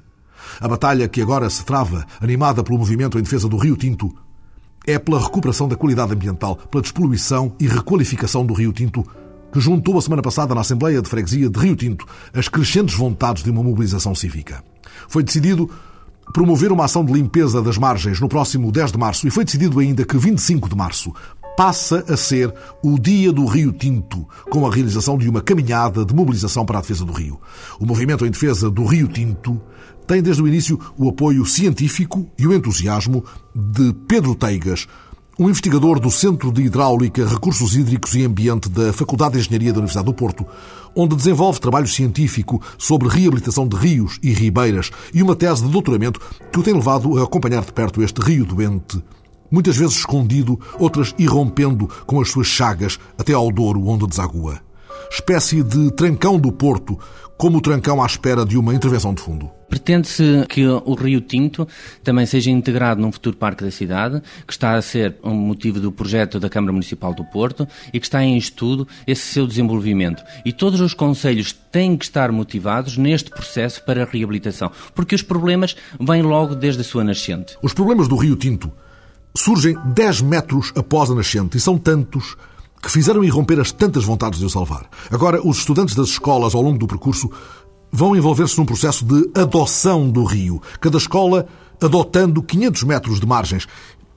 [0.60, 4.14] A batalha que agora se trava, animada pelo movimento em defesa do Rio Tinto,
[4.86, 9.04] é pela recuperação da qualidade ambiental, pela despoluição e requalificação do Rio Tinto,
[9.52, 13.42] que juntou a semana passada na Assembleia de Freguesia de Rio Tinto as crescentes vontades
[13.42, 14.62] de uma mobilização cívica.
[15.08, 15.68] Foi decidido
[16.32, 19.78] promover uma ação de limpeza das margens no próximo 10 de março e foi decidido
[19.78, 21.12] ainda que 25 de março
[21.56, 26.14] passa a ser o Dia do Rio Tinto, com a realização de uma caminhada de
[26.14, 27.40] mobilização para a defesa do rio.
[27.80, 29.60] O movimento em defesa do Rio Tinto
[30.06, 34.86] tem desde o início o apoio científico e o entusiasmo de Pedro Teigas,
[35.38, 39.80] um investigador do Centro de Hidráulica, Recursos Hídricos e Ambiente da Faculdade de Engenharia da
[39.80, 40.46] Universidade do Porto,
[40.94, 46.20] onde desenvolve trabalho científico sobre reabilitação de rios e ribeiras e uma tese de doutoramento
[46.50, 49.02] que o tem levado a acompanhar de perto este rio doente
[49.50, 54.65] muitas vezes escondido, outras irrompendo com as suas chagas até ao Douro onde desagua.
[55.10, 56.98] Espécie de trancão do Porto,
[57.36, 59.50] como o trancão à espera de uma intervenção de fundo.
[59.68, 61.66] Pretende-se que o Rio Tinto
[62.02, 65.90] também seja integrado num futuro parque da cidade, que está a ser um motivo do
[65.90, 70.22] projeto da Câmara Municipal do Porto e que está em estudo esse seu desenvolvimento.
[70.44, 75.22] E todos os conselhos têm que estar motivados neste processo para a reabilitação, porque os
[75.22, 77.56] problemas vêm logo desde a sua nascente.
[77.60, 78.72] Os problemas do Rio Tinto
[79.36, 82.36] surgem 10 metros após a nascente e são tantos
[82.86, 84.88] que fizeram irromper as tantas vontades de o salvar.
[85.10, 87.28] Agora, os estudantes das escolas, ao longo do percurso,
[87.90, 91.48] vão envolver-se num processo de adoção do rio, cada escola
[91.82, 93.66] adotando 500 metros de margens.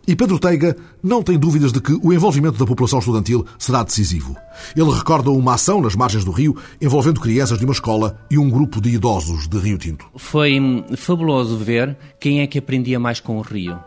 [0.08, 4.36] E Pedro Teiga não tem dúvidas de que o envolvimento da população estudantil será decisivo.
[4.76, 8.52] Ele recorda uma ação nas margens do rio envolvendo crianças de uma escola e um
[8.52, 10.06] grupo de idosos de Rio Tinto.
[10.16, 10.60] Foi
[10.96, 13.80] fabuloso ver quem é que aprendia mais com o rio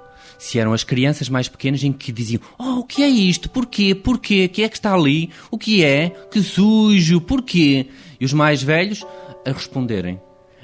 [0.42, 3.48] se eram as crianças mais pequenas em que diziam: Oh, o que é isto?
[3.48, 3.94] Porquê?
[3.94, 4.46] Porquê?
[4.46, 5.30] O que é que está ali?
[5.52, 6.10] O que é?
[6.32, 7.20] Que sujo?
[7.20, 7.86] Porquê?
[8.18, 9.06] E os mais velhos
[9.46, 10.20] a responderem: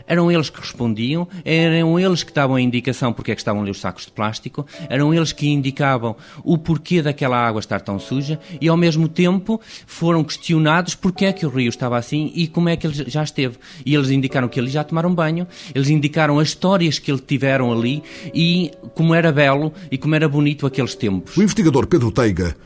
[0.09, 3.71] eram eles que respondiam, eram eles que davam a indicação porque é que estavam ali
[3.71, 8.41] os sacos de plástico, eram eles que indicavam o porquê daquela água estar tão suja
[8.61, 12.69] e ao mesmo tempo foram questionados porque é que o rio estava assim e como
[12.69, 13.59] é que ele já esteve.
[13.85, 17.73] E eles indicaram que ali já tomaram banho, eles indicaram as histórias que eles tiveram
[17.73, 18.03] ali
[18.35, 21.37] e como era belo e como era bonito aqueles tempos.
[21.37, 22.57] O investigador Pedro Teiga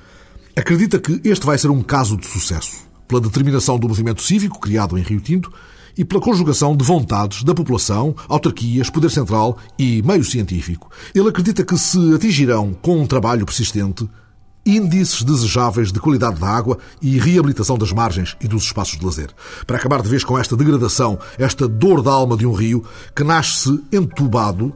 [0.55, 4.97] acredita que este vai ser um caso de sucesso pela determinação do movimento cívico criado
[4.97, 5.53] em Rio Tinto
[5.97, 10.91] e pela conjugação de vontades da população, autarquias, poder central e meio científico.
[11.15, 14.09] Ele acredita que se atingirão, com um trabalho persistente,
[14.65, 19.31] índices desejáveis de qualidade da água e reabilitação das margens e dos espaços de lazer.
[19.67, 23.25] Para acabar de vez com esta degradação, esta dor da alma de um rio que
[23.25, 24.73] nasce entubado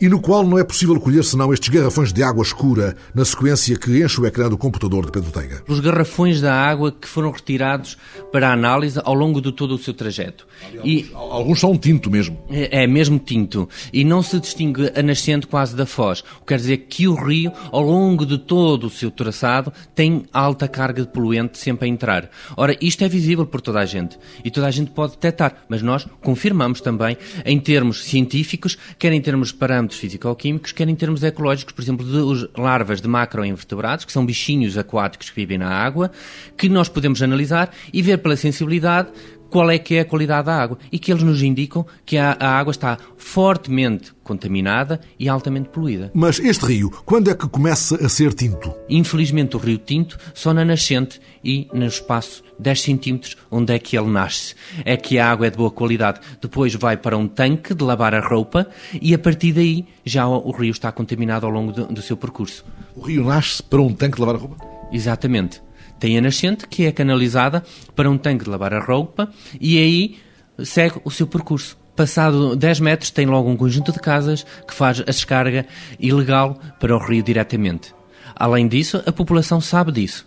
[0.00, 3.76] e no qual não é possível colher senão estes garrafões de água escura na sequência
[3.76, 5.62] que enche o ecrã do computador de Pedro Teiga.
[5.68, 7.96] Os garrafões da água que foram retirados
[8.32, 10.46] para análise ao longo de todo o seu trajeto.
[10.84, 12.38] E alguns são tinto mesmo.
[12.50, 13.68] É, é mesmo tinto.
[13.92, 16.24] E não se distingue a nascente quase da foz.
[16.46, 21.02] Quer dizer que o rio, ao longo de todo o seu traçado, tem alta carga
[21.02, 22.30] de poluente sempre a entrar.
[22.56, 24.18] Ora, isto é visível por toda a gente.
[24.44, 25.64] E toda a gente pode detectar.
[25.68, 30.94] Mas nós confirmamos também, em termos científicos, quer em termos parâmetros parâmetros físico-químicos, quer em
[30.94, 35.68] termos ecológicos, por exemplo, de larvas de macroinvertebrados, que são bichinhos aquáticos que vivem na
[35.68, 36.10] água,
[36.56, 39.08] que nós podemos analisar e ver pela sensibilidade
[39.54, 42.36] qual é que é a qualidade da água e que eles nos indicam que a,
[42.40, 46.10] a, água está fortemente contaminada e altamente poluída.
[46.12, 48.74] Mas este rio, quando é que começa a ser tinto?
[48.88, 53.96] Infelizmente o rio Tinto só na nascente e no espaço 10 centímetros onde é que
[53.96, 54.56] ele nasce.
[54.84, 56.18] É que a água é de boa qualidade.
[56.42, 58.66] Depois vai para um tanque de lavar a roupa
[59.00, 62.64] e a partir daí já o, rio está contaminado ao longo do, do seu percurso.
[62.96, 64.56] O rio nasce para um tanque de lavar a roupa?
[64.90, 65.62] Exatamente.
[65.98, 67.62] Tem a nascente, que é canalizada
[67.94, 70.16] para um tanque de lavar a roupa, e aí
[70.62, 71.78] segue o seu percurso.
[71.96, 75.64] Passado 10 metros, tem logo um conjunto de casas que faz a descarga
[75.98, 77.94] ilegal para o rio diretamente.
[78.34, 80.26] Além disso, a população sabe disso.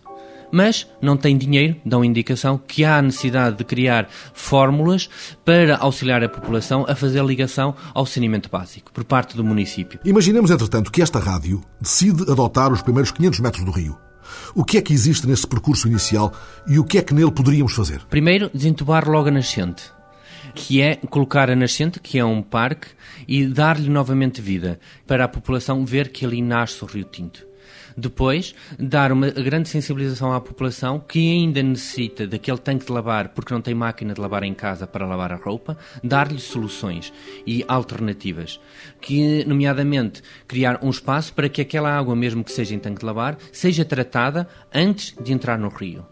[0.49, 5.09] Mas não tem dinheiro, dão indicação que há necessidade de criar fórmulas
[5.43, 9.99] para auxiliar a população a fazer ligação ao saneamento básico por parte do município.
[10.05, 14.06] Imaginemos, entretanto, que esta rádio decide adotar os primeiros 500 metros do rio.
[14.53, 16.33] O que é que existe nesse percurso inicial
[16.67, 18.01] e o que é que nele poderíamos fazer?
[18.09, 19.83] Primeiro, desentubar logo a nascente,
[20.53, 22.87] que é colocar a nascente, que é um parque,
[23.27, 27.46] e dar-lhe novamente vida, para a população ver que ali nasce o Rio Tinto.
[27.99, 33.51] Depois, dar uma grande sensibilização à população que ainda necessita daquele tanque de lavar porque
[33.51, 37.11] não tem máquina de lavar em casa para lavar a roupa, dar-lhe soluções
[37.45, 38.59] e alternativas.
[39.01, 43.05] Que, nomeadamente, criar um espaço para que aquela água, mesmo que seja em tanque de
[43.05, 46.05] lavar, seja tratada antes de entrar no rio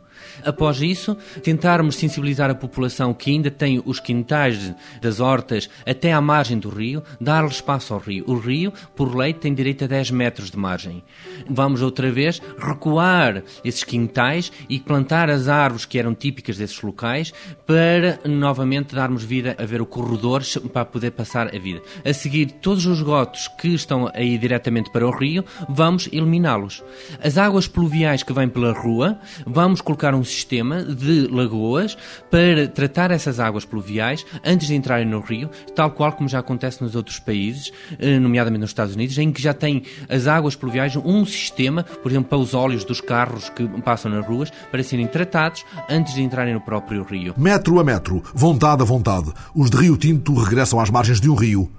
[0.44, 6.22] Após isso, tentarmos sensibilizar a população que ainda tem os quintais das hortas até à
[6.22, 8.26] margem do rio, dar-lhe espaço ao rio.
[8.28, 11.04] O rio, por lei, tem direito a 10 metros de margem.
[11.50, 17.34] Vamos outra vez recuar esses quintais e plantar as árvores que eram típicas desses locais
[17.66, 21.82] para novamente darmos vida a ver o corredor para poder passar a vida.
[22.04, 26.84] A seguir, todos os gotos que estão aí diretamente para o rio, vamos eliminá-los.
[27.24, 31.98] As águas pluviais que vêm pela rua, vamos colocar um sistema de lagoas
[32.30, 36.84] para tratar essas águas pluviais antes de entrarem no rio, tal qual como já acontece
[36.84, 40.96] nos outros países, eh, nomeadamente nos Estados Unidos, em que já tem as águas pluviais
[40.96, 45.08] um sistema, por exemplo, para os óleos dos carros que passam nas ruas, para serem
[45.08, 47.34] tratados antes de entrarem no próprio rio.
[47.38, 51.36] Metro a metro, vontade a vontade, os de Rio Tinto regressam às margens de um
[51.36, 51.70] rio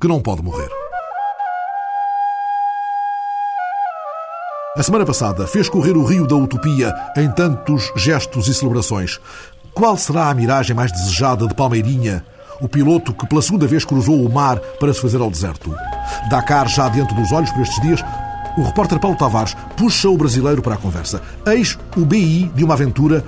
[0.00, 0.85] que não pode morrer.
[4.76, 9.18] A semana passada fez correr o rio da utopia em tantos gestos e celebrações.
[9.72, 12.22] Qual será a miragem mais desejada de Palmeirinha,
[12.60, 15.74] o piloto que pela segunda vez cruzou o mar para se fazer ao deserto?
[16.28, 18.04] Dakar já diante dos olhos por estes dias,
[18.58, 21.22] o repórter Paulo Tavares puxa o brasileiro para a conversa.
[21.46, 23.24] Eis o BI de uma aventura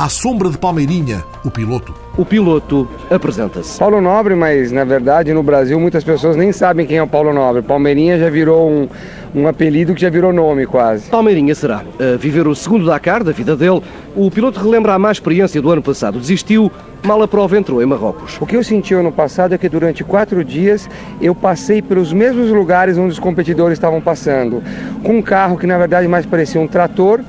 [0.00, 1.94] à sombra de Palmeirinha, o piloto.
[2.16, 3.78] O piloto apresenta-se.
[3.78, 7.34] Paulo Nobre, mas na verdade no Brasil muitas pessoas nem sabem quem é o Paulo
[7.34, 7.60] Nobre.
[7.60, 8.88] Palmeirinha já virou um,
[9.34, 11.10] um apelido que já virou nome quase.
[11.10, 11.84] Palmeirinha será.
[12.00, 13.82] A viver o segundo Dakar da vida dele,
[14.16, 16.18] o piloto relembra a má experiência do ano passado.
[16.18, 16.72] Desistiu,
[17.02, 18.38] mal a prova entrou em Marrocos.
[18.40, 20.88] O que eu senti ano passado é que durante quatro dias
[21.20, 24.62] eu passei pelos mesmos lugares onde os competidores estavam passando.
[25.02, 27.20] Com um carro que na verdade mais parecia um trator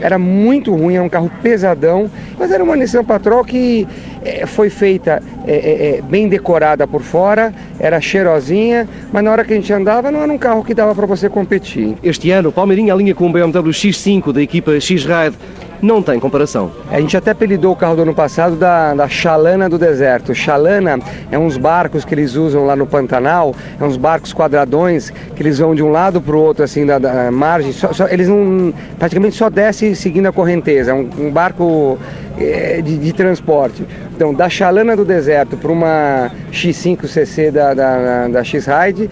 [0.00, 3.86] era muito ruim, era um carro pesadão, mas era uma Nissan Patrol que
[4.24, 9.52] é, foi feita é, é, bem decorada por fora, era cheirosinha, mas na hora que
[9.52, 11.96] a gente andava não era um carro que dava para você competir.
[12.02, 15.36] Este ano, Palmeirinha alinha com o BMW X5 da equipa X-Ride
[15.82, 16.70] não tem comparação.
[16.90, 20.34] A gente até apelidou o carro do ano passado da, da Chalana do deserto.
[20.34, 20.98] Chalana
[21.30, 25.58] é uns barcos que eles usam lá no Pantanal, é uns barcos quadradões que eles
[25.58, 27.72] vão de um lado para o outro, assim, da, da margem.
[27.72, 30.90] Só, só, eles não, praticamente só descem seguindo a correnteza.
[30.90, 31.98] É um, um barco
[32.38, 33.84] é, de, de, transporte.
[34.14, 39.10] Então, da Chalana do deserto para uma X5CC da, da, da X-Ride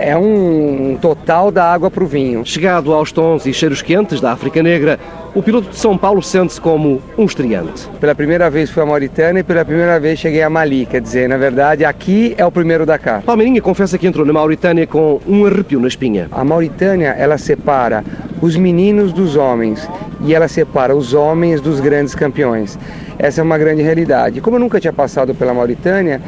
[0.00, 2.44] é um total da água para o vinho.
[2.44, 4.98] Chegado aos tons e cheiros quentes da África Negra,
[5.34, 7.86] o piloto de São Paulo sente-se como um estreante.
[8.00, 10.86] Pela primeira vez fui a Mauritânia e pela primeira vez cheguei a Mali.
[10.86, 13.22] Quer dizer, na verdade, aqui é o primeiro Dakar.
[13.22, 16.28] Palmeirinha confessa que entrou na Mauritânia com um arrepio na espinha.
[16.32, 18.02] A Mauritânia, ela separa
[18.40, 19.86] os meninos dos homens
[20.24, 22.78] e ela separa os homens dos grandes campeões.
[23.18, 24.40] Essa é uma grande realidade.
[24.40, 26.22] Como eu nunca tinha passado pela Mauritânia,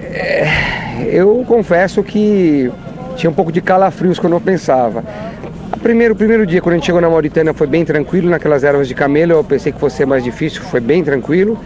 [0.00, 0.73] é,
[1.08, 2.70] eu confesso que
[3.16, 5.04] tinha um pouco de calafrios quando eu pensava.
[5.72, 8.88] O primeiro, primeiro dia, quando a gente chegou na Mauritânia, foi bem tranquilo, naquelas ervas
[8.88, 11.58] de camelo, eu pensei que fosse mais difícil, foi bem tranquilo.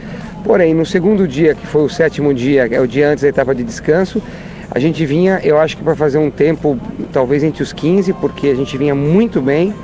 [0.45, 3.55] Porém, no segundo dia, que foi o sétimo dia, é o dia antes da etapa
[3.55, 4.23] de descanso,
[4.71, 6.79] a gente vinha, eu acho que para fazer um tempo,
[7.13, 9.75] talvez entre os 15, porque a gente vinha muito bem,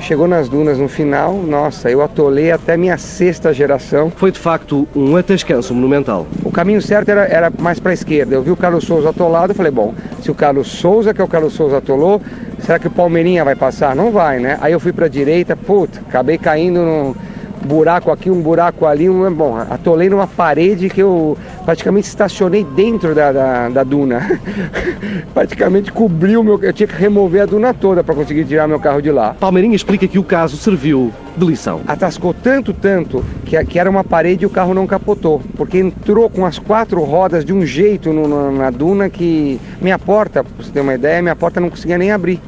[0.00, 4.10] Chegou nas dunas no final, nossa, eu atolei até minha sexta geração.
[4.10, 6.26] Foi de facto um atascanço monumental.
[6.44, 8.34] O caminho certo era, era mais para a esquerda.
[8.34, 9.92] Eu vi o Carlos Souza atolado, falei, bom,
[10.22, 12.22] se o Carlos Souza, que é o Carlos Souza atolou,
[12.60, 13.94] será que o Palmeirinha vai passar?
[13.94, 14.56] Não vai, né?
[14.62, 17.16] Aí eu fui para a direita, puta, acabei caindo no
[17.64, 23.14] buraco aqui, um buraco ali, um, bom, atolei numa parede que eu praticamente estacionei dentro
[23.14, 24.40] da, da, da duna.
[25.34, 26.62] praticamente cobriu meu.
[26.62, 29.34] Eu tinha que remover a duna toda para conseguir tirar meu carro de lá.
[29.34, 31.80] Palmeirinha explica que o caso serviu de lição.
[31.86, 35.40] Atascou tanto, tanto, que, que era uma parede e o carro não capotou.
[35.56, 40.42] Porque entrou com as quatro rodas de um jeito no, na duna que minha porta,
[40.42, 42.40] para você ter uma ideia, minha porta não conseguia nem abrir.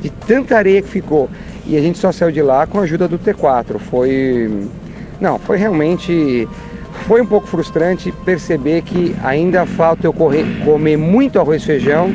[0.00, 1.28] De tanta areia que ficou.
[1.66, 3.78] E a gente só saiu de lá com a ajuda do T4.
[3.78, 4.68] Foi.
[5.20, 6.48] Não, foi realmente.
[7.06, 12.12] Foi um pouco frustrante perceber que ainda falta eu correr, comer muito arroz e feijão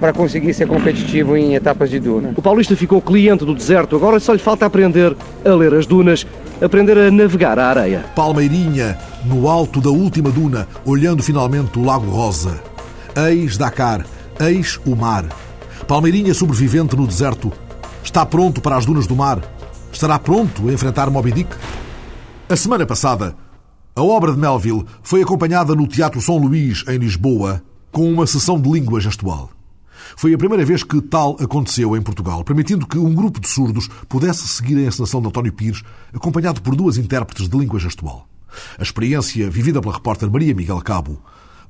[0.00, 2.32] para conseguir ser competitivo em etapas de duna.
[2.34, 5.14] O paulista ficou cliente do deserto, agora só lhe falta aprender
[5.44, 6.26] a ler as dunas,
[6.60, 8.04] aprender a navegar a areia.
[8.16, 12.62] Palmeirinha, no alto da última duna, olhando finalmente o Lago Rosa.
[13.14, 14.06] Eis Dakar,
[14.40, 15.26] eis o mar.
[15.86, 17.52] Palmeirinha sobrevivente no deserto,
[18.02, 19.40] Está pronto para as dunas do mar?
[19.92, 21.54] Estará pronto a enfrentar Moby Dick?
[22.48, 23.36] A semana passada,
[23.94, 28.60] a obra de Melville foi acompanhada no Teatro São Luís, em Lisboa, com uma sessão
[28.60, 29.50] de língua gestual.
[30.16, 33.88] Foi a primeira vez que tal aconteceu em Portugal, permitindo que um grupo de surdos
[34.08, 35.82] pudesse seguir a encenação de António Pires,
[36.12, 38.26] acompanhado por duas intérpretes de língua gestual.
[38.78, 41.20] A experiência vivida pela repórter Maria Miguel Cabo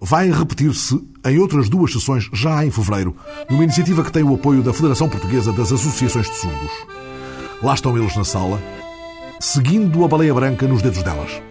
[0.00, 3.14] vai repetir-se em outras duas sessões já em fevereiro,
[3.50, 6.70] numa iniciativa que tem o apoio da Federação Portuguesa das Associações de Surdos.
[7.62, 8.60] Lá estão eles na sala,
[9.38, 11.42] seguindo a baleia branca nos dedos delas.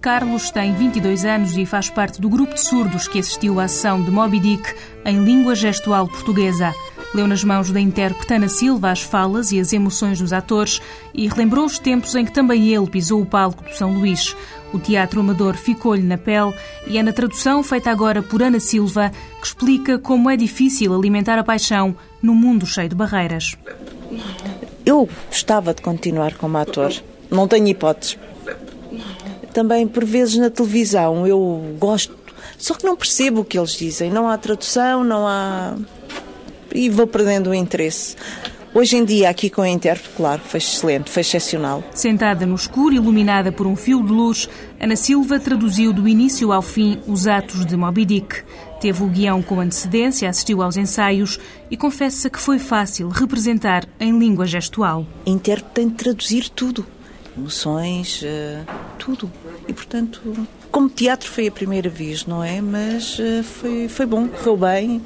[0.00, 4.00] Carlos tem 22 anos e faz parte do grupo de surdos que assistiu à sessão
[4.00, 6.72] de Moby Dick em língua gestual portuguesa.
[7.16, 10.82] Leu nas mãos da intérprete Ana Silva as falas e as emoções dos atores
[11.14, 14.36] e relembrou os tempos em que também ele pisou o palco do São Luís.
[14.70, 16.52] O teatro amador ficou-lhe na pele
[16.86, 19.10] e é na tradução feita agora por Ana Silva
[19.40, 23.56] que explica como é difícil alimentar a paixão num mundo cheio de barreiras.
[24.84, 26.92] Eu gostava de continuar como ator,
[27.30, 28.18] não tenho hipóteses.
[29.54, 32.14] Também, por vezes, na televisão, eu gosto,
[32.58, 34.10] só que não percebo o que eles dizem.
[34.10, 35.76] Não há tradução, não há.
[36.76, 38.14] E vou perdendo o interesse.
[38.74, 41.82] Hoje em dia, aqui com a intérprete, claro, foi excelente, foi excepcional.
[41.94, 46.60] Sentada no escuro, iluminada por um fio de luz, Ana Silva traduziu do início ao
[46.60, 48.42] fim os atos de Moby Dick.
[48.78, 54.18] Teve o guião com antecedência, assistiu aos ensaios e confessa que foi fácil representar em
[54.18, 55.06] língua gestual.
[55.26, 56.84] A intérprete tem de traduzir tudo.
[57.34, 58.66] Emoções, uh,
[58.98, 59.32] tudo.
[59.66, 60.20] E, portanto,
[60.70, 62.60] como teatro foi a primeira vez, não é?
[62.60, 65.02] Mas uh, foi, foi bom, correu bem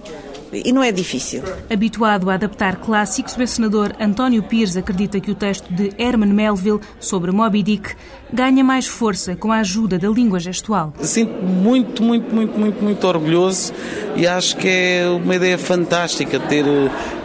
[0.53, 1.43] e não é difícil.
[1.71, 6.81] Habituado a adaptar clássicos, o senador António Pires acredita que o texto de Herman Melville
[6.99, 7.95] sobre Moby Dick
[8.33, 10.93] ganha mais força com a ajuda da língua gestual.
[11.01, 13.73] Sinto muito, muito, muito, muito, muito orgulhoso
[14.17, 16.65] e acho que é uma ideia fantástica ter,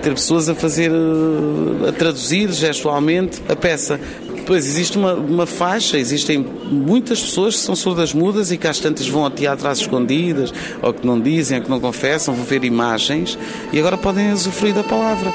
[0.02, 0.92] ter pessoas a fazer,
[1.88, 4.00] a traduzir gestualmente a peça.
[4.46, 8.80] Pois, existe uma, uma faixa, existem muitas pessoas que são surdas mudas e que às
[8.80, 12.46] tantas vão ao teatro às escondidas, ou que não dizem, ou que não confessam, vão
[12.46, 13.38] ver imagens
[13.74, 15.34] e agora podem usufruir da palavra.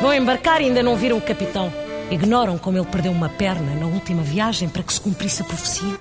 [0.00, 1.72] Vão embarcar e ainda não viram o capitão.
[2.10, 5.98] Ignoram como ele perdeu uma perna na última viagem para que se cumprisse a profecia.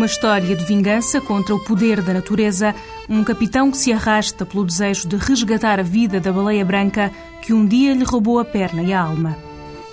[0.00, 2.74] Uma história de vingança contra o poder da natureza,
[3.06, 7.52] um capitão que se arrasta pelo desejo de resgatar a vida da baleia branca que
[7.52, 9.36] um dia lhe roubou a perna e a alma.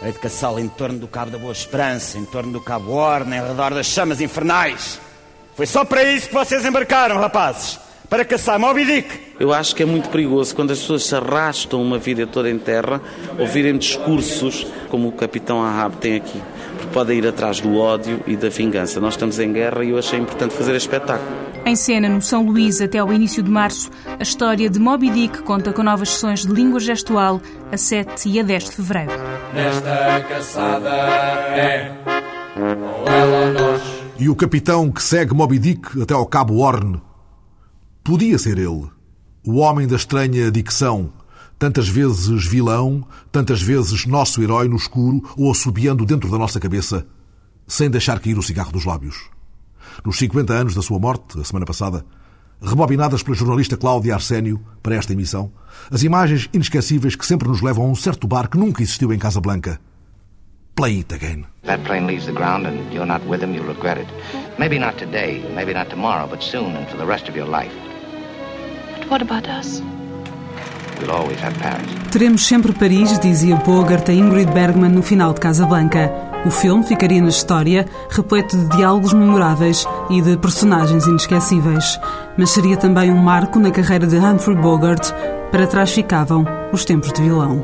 [0.02, 3.36] Hei de caçá-la em torno do Cabo da Boa Esperança, em torno do Cabo Horn,
[3.36, 4.98] em redor das chamas infernais.
[5.58, 7.78] Foi só para isso que vocês embarcaram, rapazes
[8.10, 9.20] para caçar Moby Dick.
[9.40, 12.58] Eu acho que é muito perigoso quando as pessoas se arrastam uma vida toda em
[12.58, 13.02] terra,
[13.38, 16.42] ouvirem discursos como o Capitão Ahab tem aqui,
[16.98, 19.00] podem ir atrás do ódio e da vingança.
[19.00, 21.30] Nós estamos em guerra e eu achei importante fazer este espetáculo.
[21.64, 25.44] Em cena, no São Luís, até ao início de março, a história de Moby Dick
[25.44, 27.40] conta com novas sessões de língua gestual
[27.72, 29.12] a 7 e a 10 de fevereiro.
[29.54, 31.92] Nesta caçada é
[32.56, 33.82] ou ela ou nós.
[34.18, 37.00] E o capitão que segue Moby Dick até ao Cabo Horn
[38.04, 38.88] Podia ser ele,
[39.46, 41.14] o homem da estranha dicção,
[41.60, 47.06] tantas vezes vilão, tantas vezes nosso herói no escuro ou assobiando dentro da nossa cabeça,
[47.66, 49.30] sem deixar cair o cigarro dos lábios.
[50.06, 52.06] Nos 50 anos da sua morte, a semana passada,
[52.62, 55.52] rebobinadas pela jornalista Cláudia Arsénio para esta emissão,
[55.92, 59.20] as imagens inesquecíveis que sempre nos levam a um certo bar que nunca existiu em
[59.20, 59.80] Casa Blanca.
[60.76, 61.46] Play it again.
[61.64, 64.08] That plane leaves the ground and you're not with him, you'll regret it.
[64.60, 67.74] Maybe not today, maybe not tomorrow, but soon and for the rest of your life.
[69.10, 69.82] What about us?
[72.12, 76.12] Teremos sempre Paris, dizia Bogart a Ingrid Bergman no final de Casablanca.
[76.46, 82.00] O filme ficaria na história, repleto de diálogos memoráveis e de personagens inesquecíveis.
[82.38, 85.12] Mas seria também um marco na carreira de Humphrey Bogart.
[85.52, 87.64] Para trás ficavam os tempos de vilão.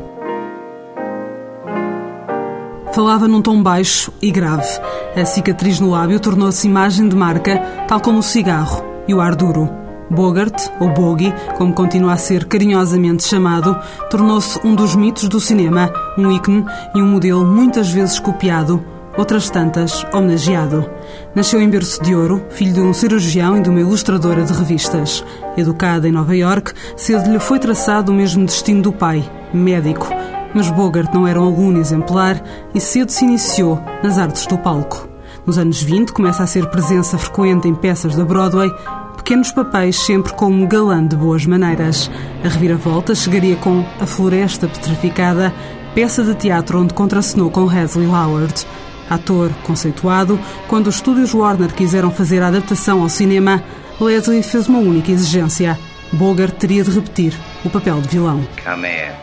[2.94, 4.68] Falava num tom baixo e grave.
[5.16, 7.58] A cicatriz no lábio tornou-se imagem de marca,
[7.88, 9.83] tal como o cigarro e o ar duro.
[10.10, 13.76] Bogart, ou Bogey, como continua a ser carinhosamente chamado,
[14.10, 18.84] tornou-se um dos mitos do cinema, um ícone e um modelo muitas vezes copiado,
[19.18, 20.90] outras tantas homenageado.
[21.36, 25.24] Nasceu em berço de ouro, filho de um cirurgião e de uma ilustradora de revistas.
[25.58, 29.24] Educada em Nova York, cedo lhe foi traçado o mesmo destino do pai,
[29.54, 30.08] médico.
[30.54, 32.42] Mas Bogart não era um aluno exemplar
[32.74, 35.10] e cedo se iniciou nas artes do palco.
[35.46, 38.72] Nos anos 20 começa a ser presença frequente em peças da Broadway
[39.14, 42.10] pequenos papéis sempre como galã de boas maneiras.
[42.44, 45.54] A reviravolta chegaria com A Floresta Petrificada,
[45.96, 48.66] peça de teatro onde contracenou com Leslie Howard.
[49.10, 53.64] Ator conceituado, quando os estúdios Warner quiseram fazer a adaptação ao cinema,
[54.00, 55.78] Leslie fez uma única exigência.
[56.14, 57.34] Bogart teria de repetir
[57.66, 58.46] o papel de vilão.
[58.64, 59.16] Come here.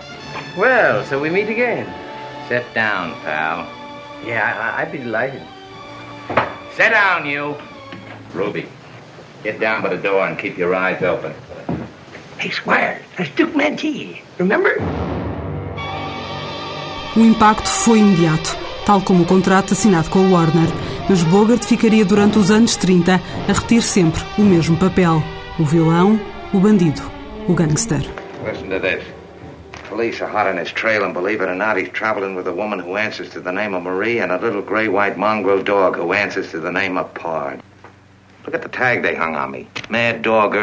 [0.57, 1.87] Well, so we meet again.
[2.49, 3.67] Sit down, pal.
[4.27, 5.43] Yeah, I'd be delighted.
[6.77, 7.57] Sit down, you.
[8.35, 8.80] Ruby.
[9.43, 11.33] Get down by the door and keep your eyes open.
[12.39, 14.23] Hey, Squire, that's Duke Mantee.
[14.39, 14.77] Remember?
[17.17, 20.69] O impacto foi imediato, tal como o contrato assinado com o Warner,
[21.09, 25.23] mas Bogart ficaria durante os anos 30 a repetir sempre o mesmo papel:
[25.59, 26.21] o vilão,
[26.53, 27.03] o bandido,
[27.49, 28.01] o gangster.
[28.45, 29.03] Listen to this.
[29.91, 32.53] police are hot on his trail, and believe it or not, he's traveling with a
[32.53, 36.13] woman who answers to the name of Marie and a little gray-white mongrel dog who
[36.13, 37.60] answers to the name of Pard.
[38.51, 39.69] Look at the tag they hung on me.
[39.89, 40.57] Mad Dog.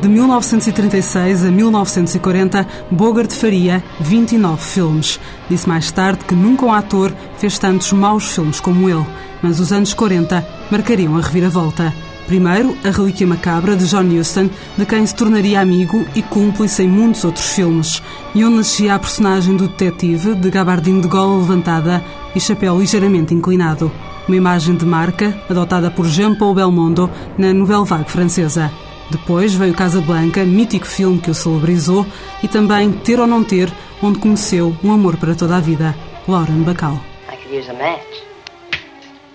[0.00, 5.20] De 1936 a 1940, Bogart faria 29 filmes.
[5.50, 9.04] Disse mais tarde que nunca um ator fez tantos maus filmes como ele,
[9.42, 11.92] mas os anos 40 marcariam a reviravolta.
[12.26, 14.48] Primeiro, A Relíquia Macabra, de John Huston,
[14.78, 18.02] de quem se tornaria amigo e cúmplice em muitos outros filmes,
[18.34, 22.02] e onde nascia a personagem do detetive, de gabardine de gola levantada
[22.34, 23.92] e chapéu ligeiramente inclinado.
[24.28, 28.70] Uma imagem de marca adotada por Jean-Paul Belmondo na Nouvelle Vague francesa.
[29.10, 32.06] Depois veio Casablanca, mítico filme que o celebrizou,
[32.42, 33.70] e também Ter ou Não Ter,
[34.02, 35.94] onde conheceu um amor para toda a vida,
[36.26, 36.98] Lauren Bacall.
[37.30, 38.22] I could use a match.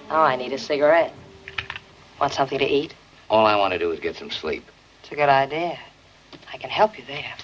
[0.09, 1.13] Oh, I need a cigarette.
[2.19, 2.95] Want something to eat?
[3.29, 4.63] All I want to do is get some sleep.
[5.03, 5.77] It's a good idea.
[6.51, 7.35] I can help you there.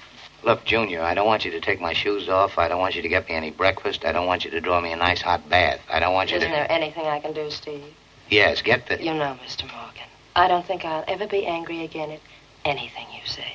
[0.43, 2.57] Look, Junior, I don't want you to take my shoes off.
[2.57, 4.03] I don't want you to get me any breakfast.
[4.03, 5.79] I don't want you to draw me a nice hot bath.
[5.89, 6.45] I don't want you to.
[6.45, 7.93] Isn't there anything I can do, Steve?
[8.29, 9.01] Yes, get the.
[9.01, 9.63] You know, Mr.
[9.71, 12.19] Morgan, I don't think I'll ever be angry again at
[12.65, 13.53] anything you say.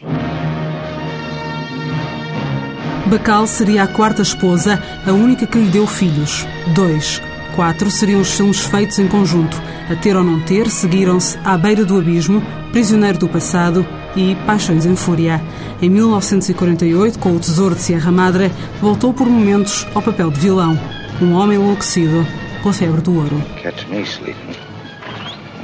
[3.11, 6.47] Bacal seria a quarta esposa, a única que lhe deu filhos.
[6.75, 7.21] Dois.
[7.59, 9.61] Quatro seriam os filmes feitos em conjunto.
[9.91, 12.41] A Ter ou Não Ter seguiram-se À Beira do Abismo,
[12.71, 13.85] Prisioneiro do Passado
[14.15, 15.43] e Paixões em Fúria.
[15.83, 20.79] Em 1948, com O Tesouro de Sierra Madre, voltou por momentos ao papel de vilão.
[21.21, 22.25] Um homem enlouquecido
[22.63, 23.43] pela febre do ouro.
[23.61, 24.55] Catch me sleeping.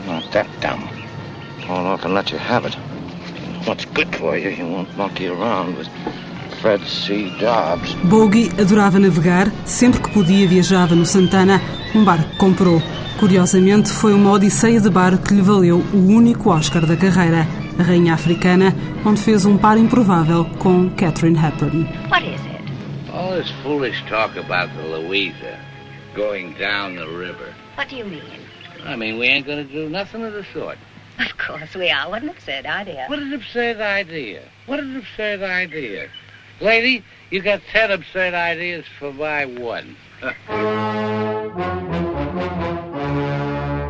[0.08, 0.82] I'm not that dumb.
[1.68, 2.76] All off and let you have it.
[3.68, 5.88] What's good for you, you won't monkey around with.
[8.04, 11.60] Bogie adorava navegar, sempre que podia viajava no Santana,
[11.94, 12.82] um barco que comprou.
[13.18, 17.46] Curiosamente, foi uma odisseia de barco que lhe valeu o único Oscar da carreira,
[17.78, 21.86] a Rainha Africana, onde fez um par improvável com Catherine Hepburn.
[22.08, 23.12] What is it?
[23.12, 25.58] All this foolish talk about the Louisa
[26.16, 27.52] going down the river.
[27.76, 28.40] What do you mean?
[28.86, 30.78] I mean, we ain't gonna do nothing of the sort.
[31.18, 32.08] Of course we are.
[32.08, 33.04] What an absurd idea.
[33.06, 34.40] What an absurd idea.
[34.66, 36.08] What an absurd idea.
[36.60, 39.96] Lady, you got ten absurd ideas for my one.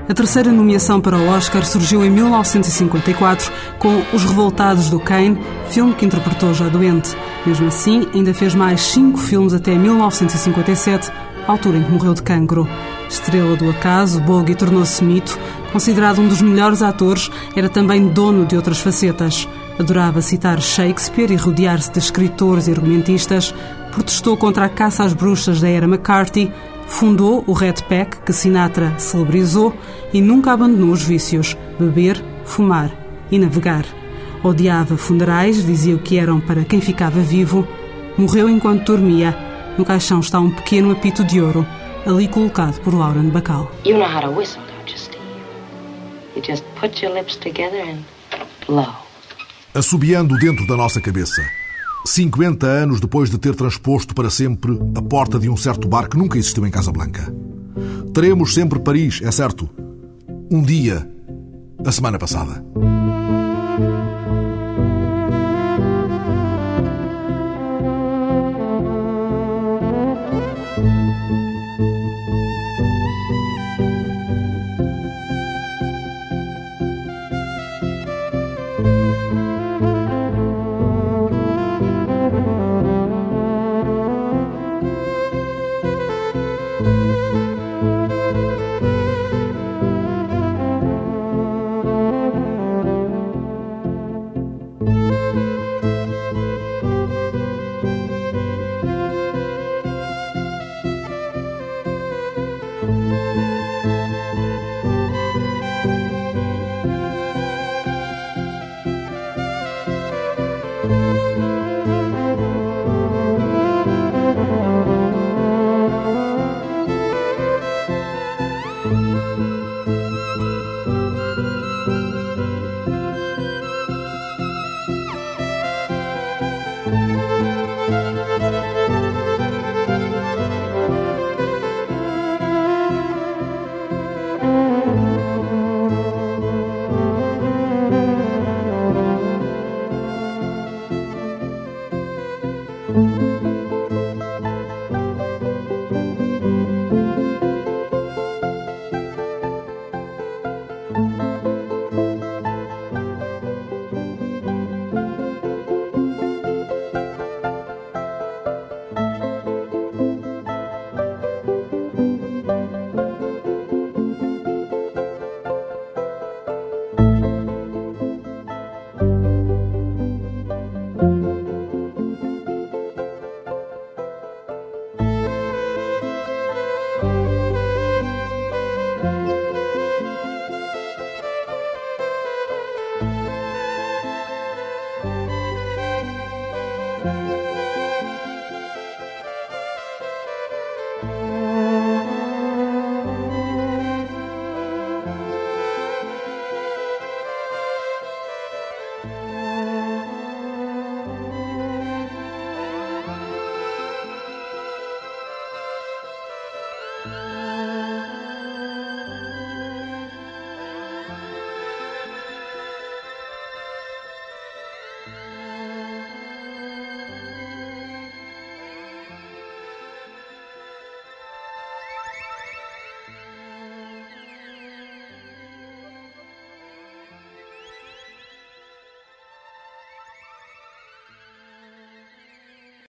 [0.08, 5.38] A terceira nomeação para o Oscar surgiu em 1954 com Os Revoltados do Kane,
[5.70, 7.16] filme que interpretou já doente.
[7.46, 11.10] Mesmo assim, ainda fez mais cinco filmes até 1957,
[11.46, 12.68] altura em que morreu de cancro.
[13.08, 15.38] Estrela do acaso, Bogie tornou-se mito.
[15.72, 19.48] Considerado um dos melhores atores, era também dono de outras facetas.
[19.78, 23.52] Adorava citar Shakespeare e rodear-se de escritores e argumentistas.
[23.90, 26.52] Protestou contra a caça às bruxas da era McCarthy.
[26.86, 29.74] Fundou o Red Pack, que Sinatra celebrizou,
[30.12, 32.90] e nunca abandonou os vícios: beber, fumar
[33.30, 33.84] e navegar.
[34.44, 37.66] Odiava funerais, dizia que eram para quem ficava vivo.
[38.16, 39.36] Morreu enquanto dormia.
[39.76, 41.66] No caixão está um pequeno apito de ouro,
[42.06, 43.72] ali colocado por Lauren Bacall.
[43.84, 45.18] You know how to whistle, don't you, Steve?
[46.36, 48.04] You just put your lips together and
[48.68, 48.94] blow.
[49.74, 51.42] Assobiando dentro da nossa cabeça.
[52.06, 56.16] 50 anos depois de ter transposto para sempre a porta de um certo bar que
[56.16, 57.34] nunca existiu em Casablanca.
[58.14, 59.68] Teremos sempre Paris, é certo.
[60.48, 61.10] Um dia,
[61.84, 62.64] a semana passada.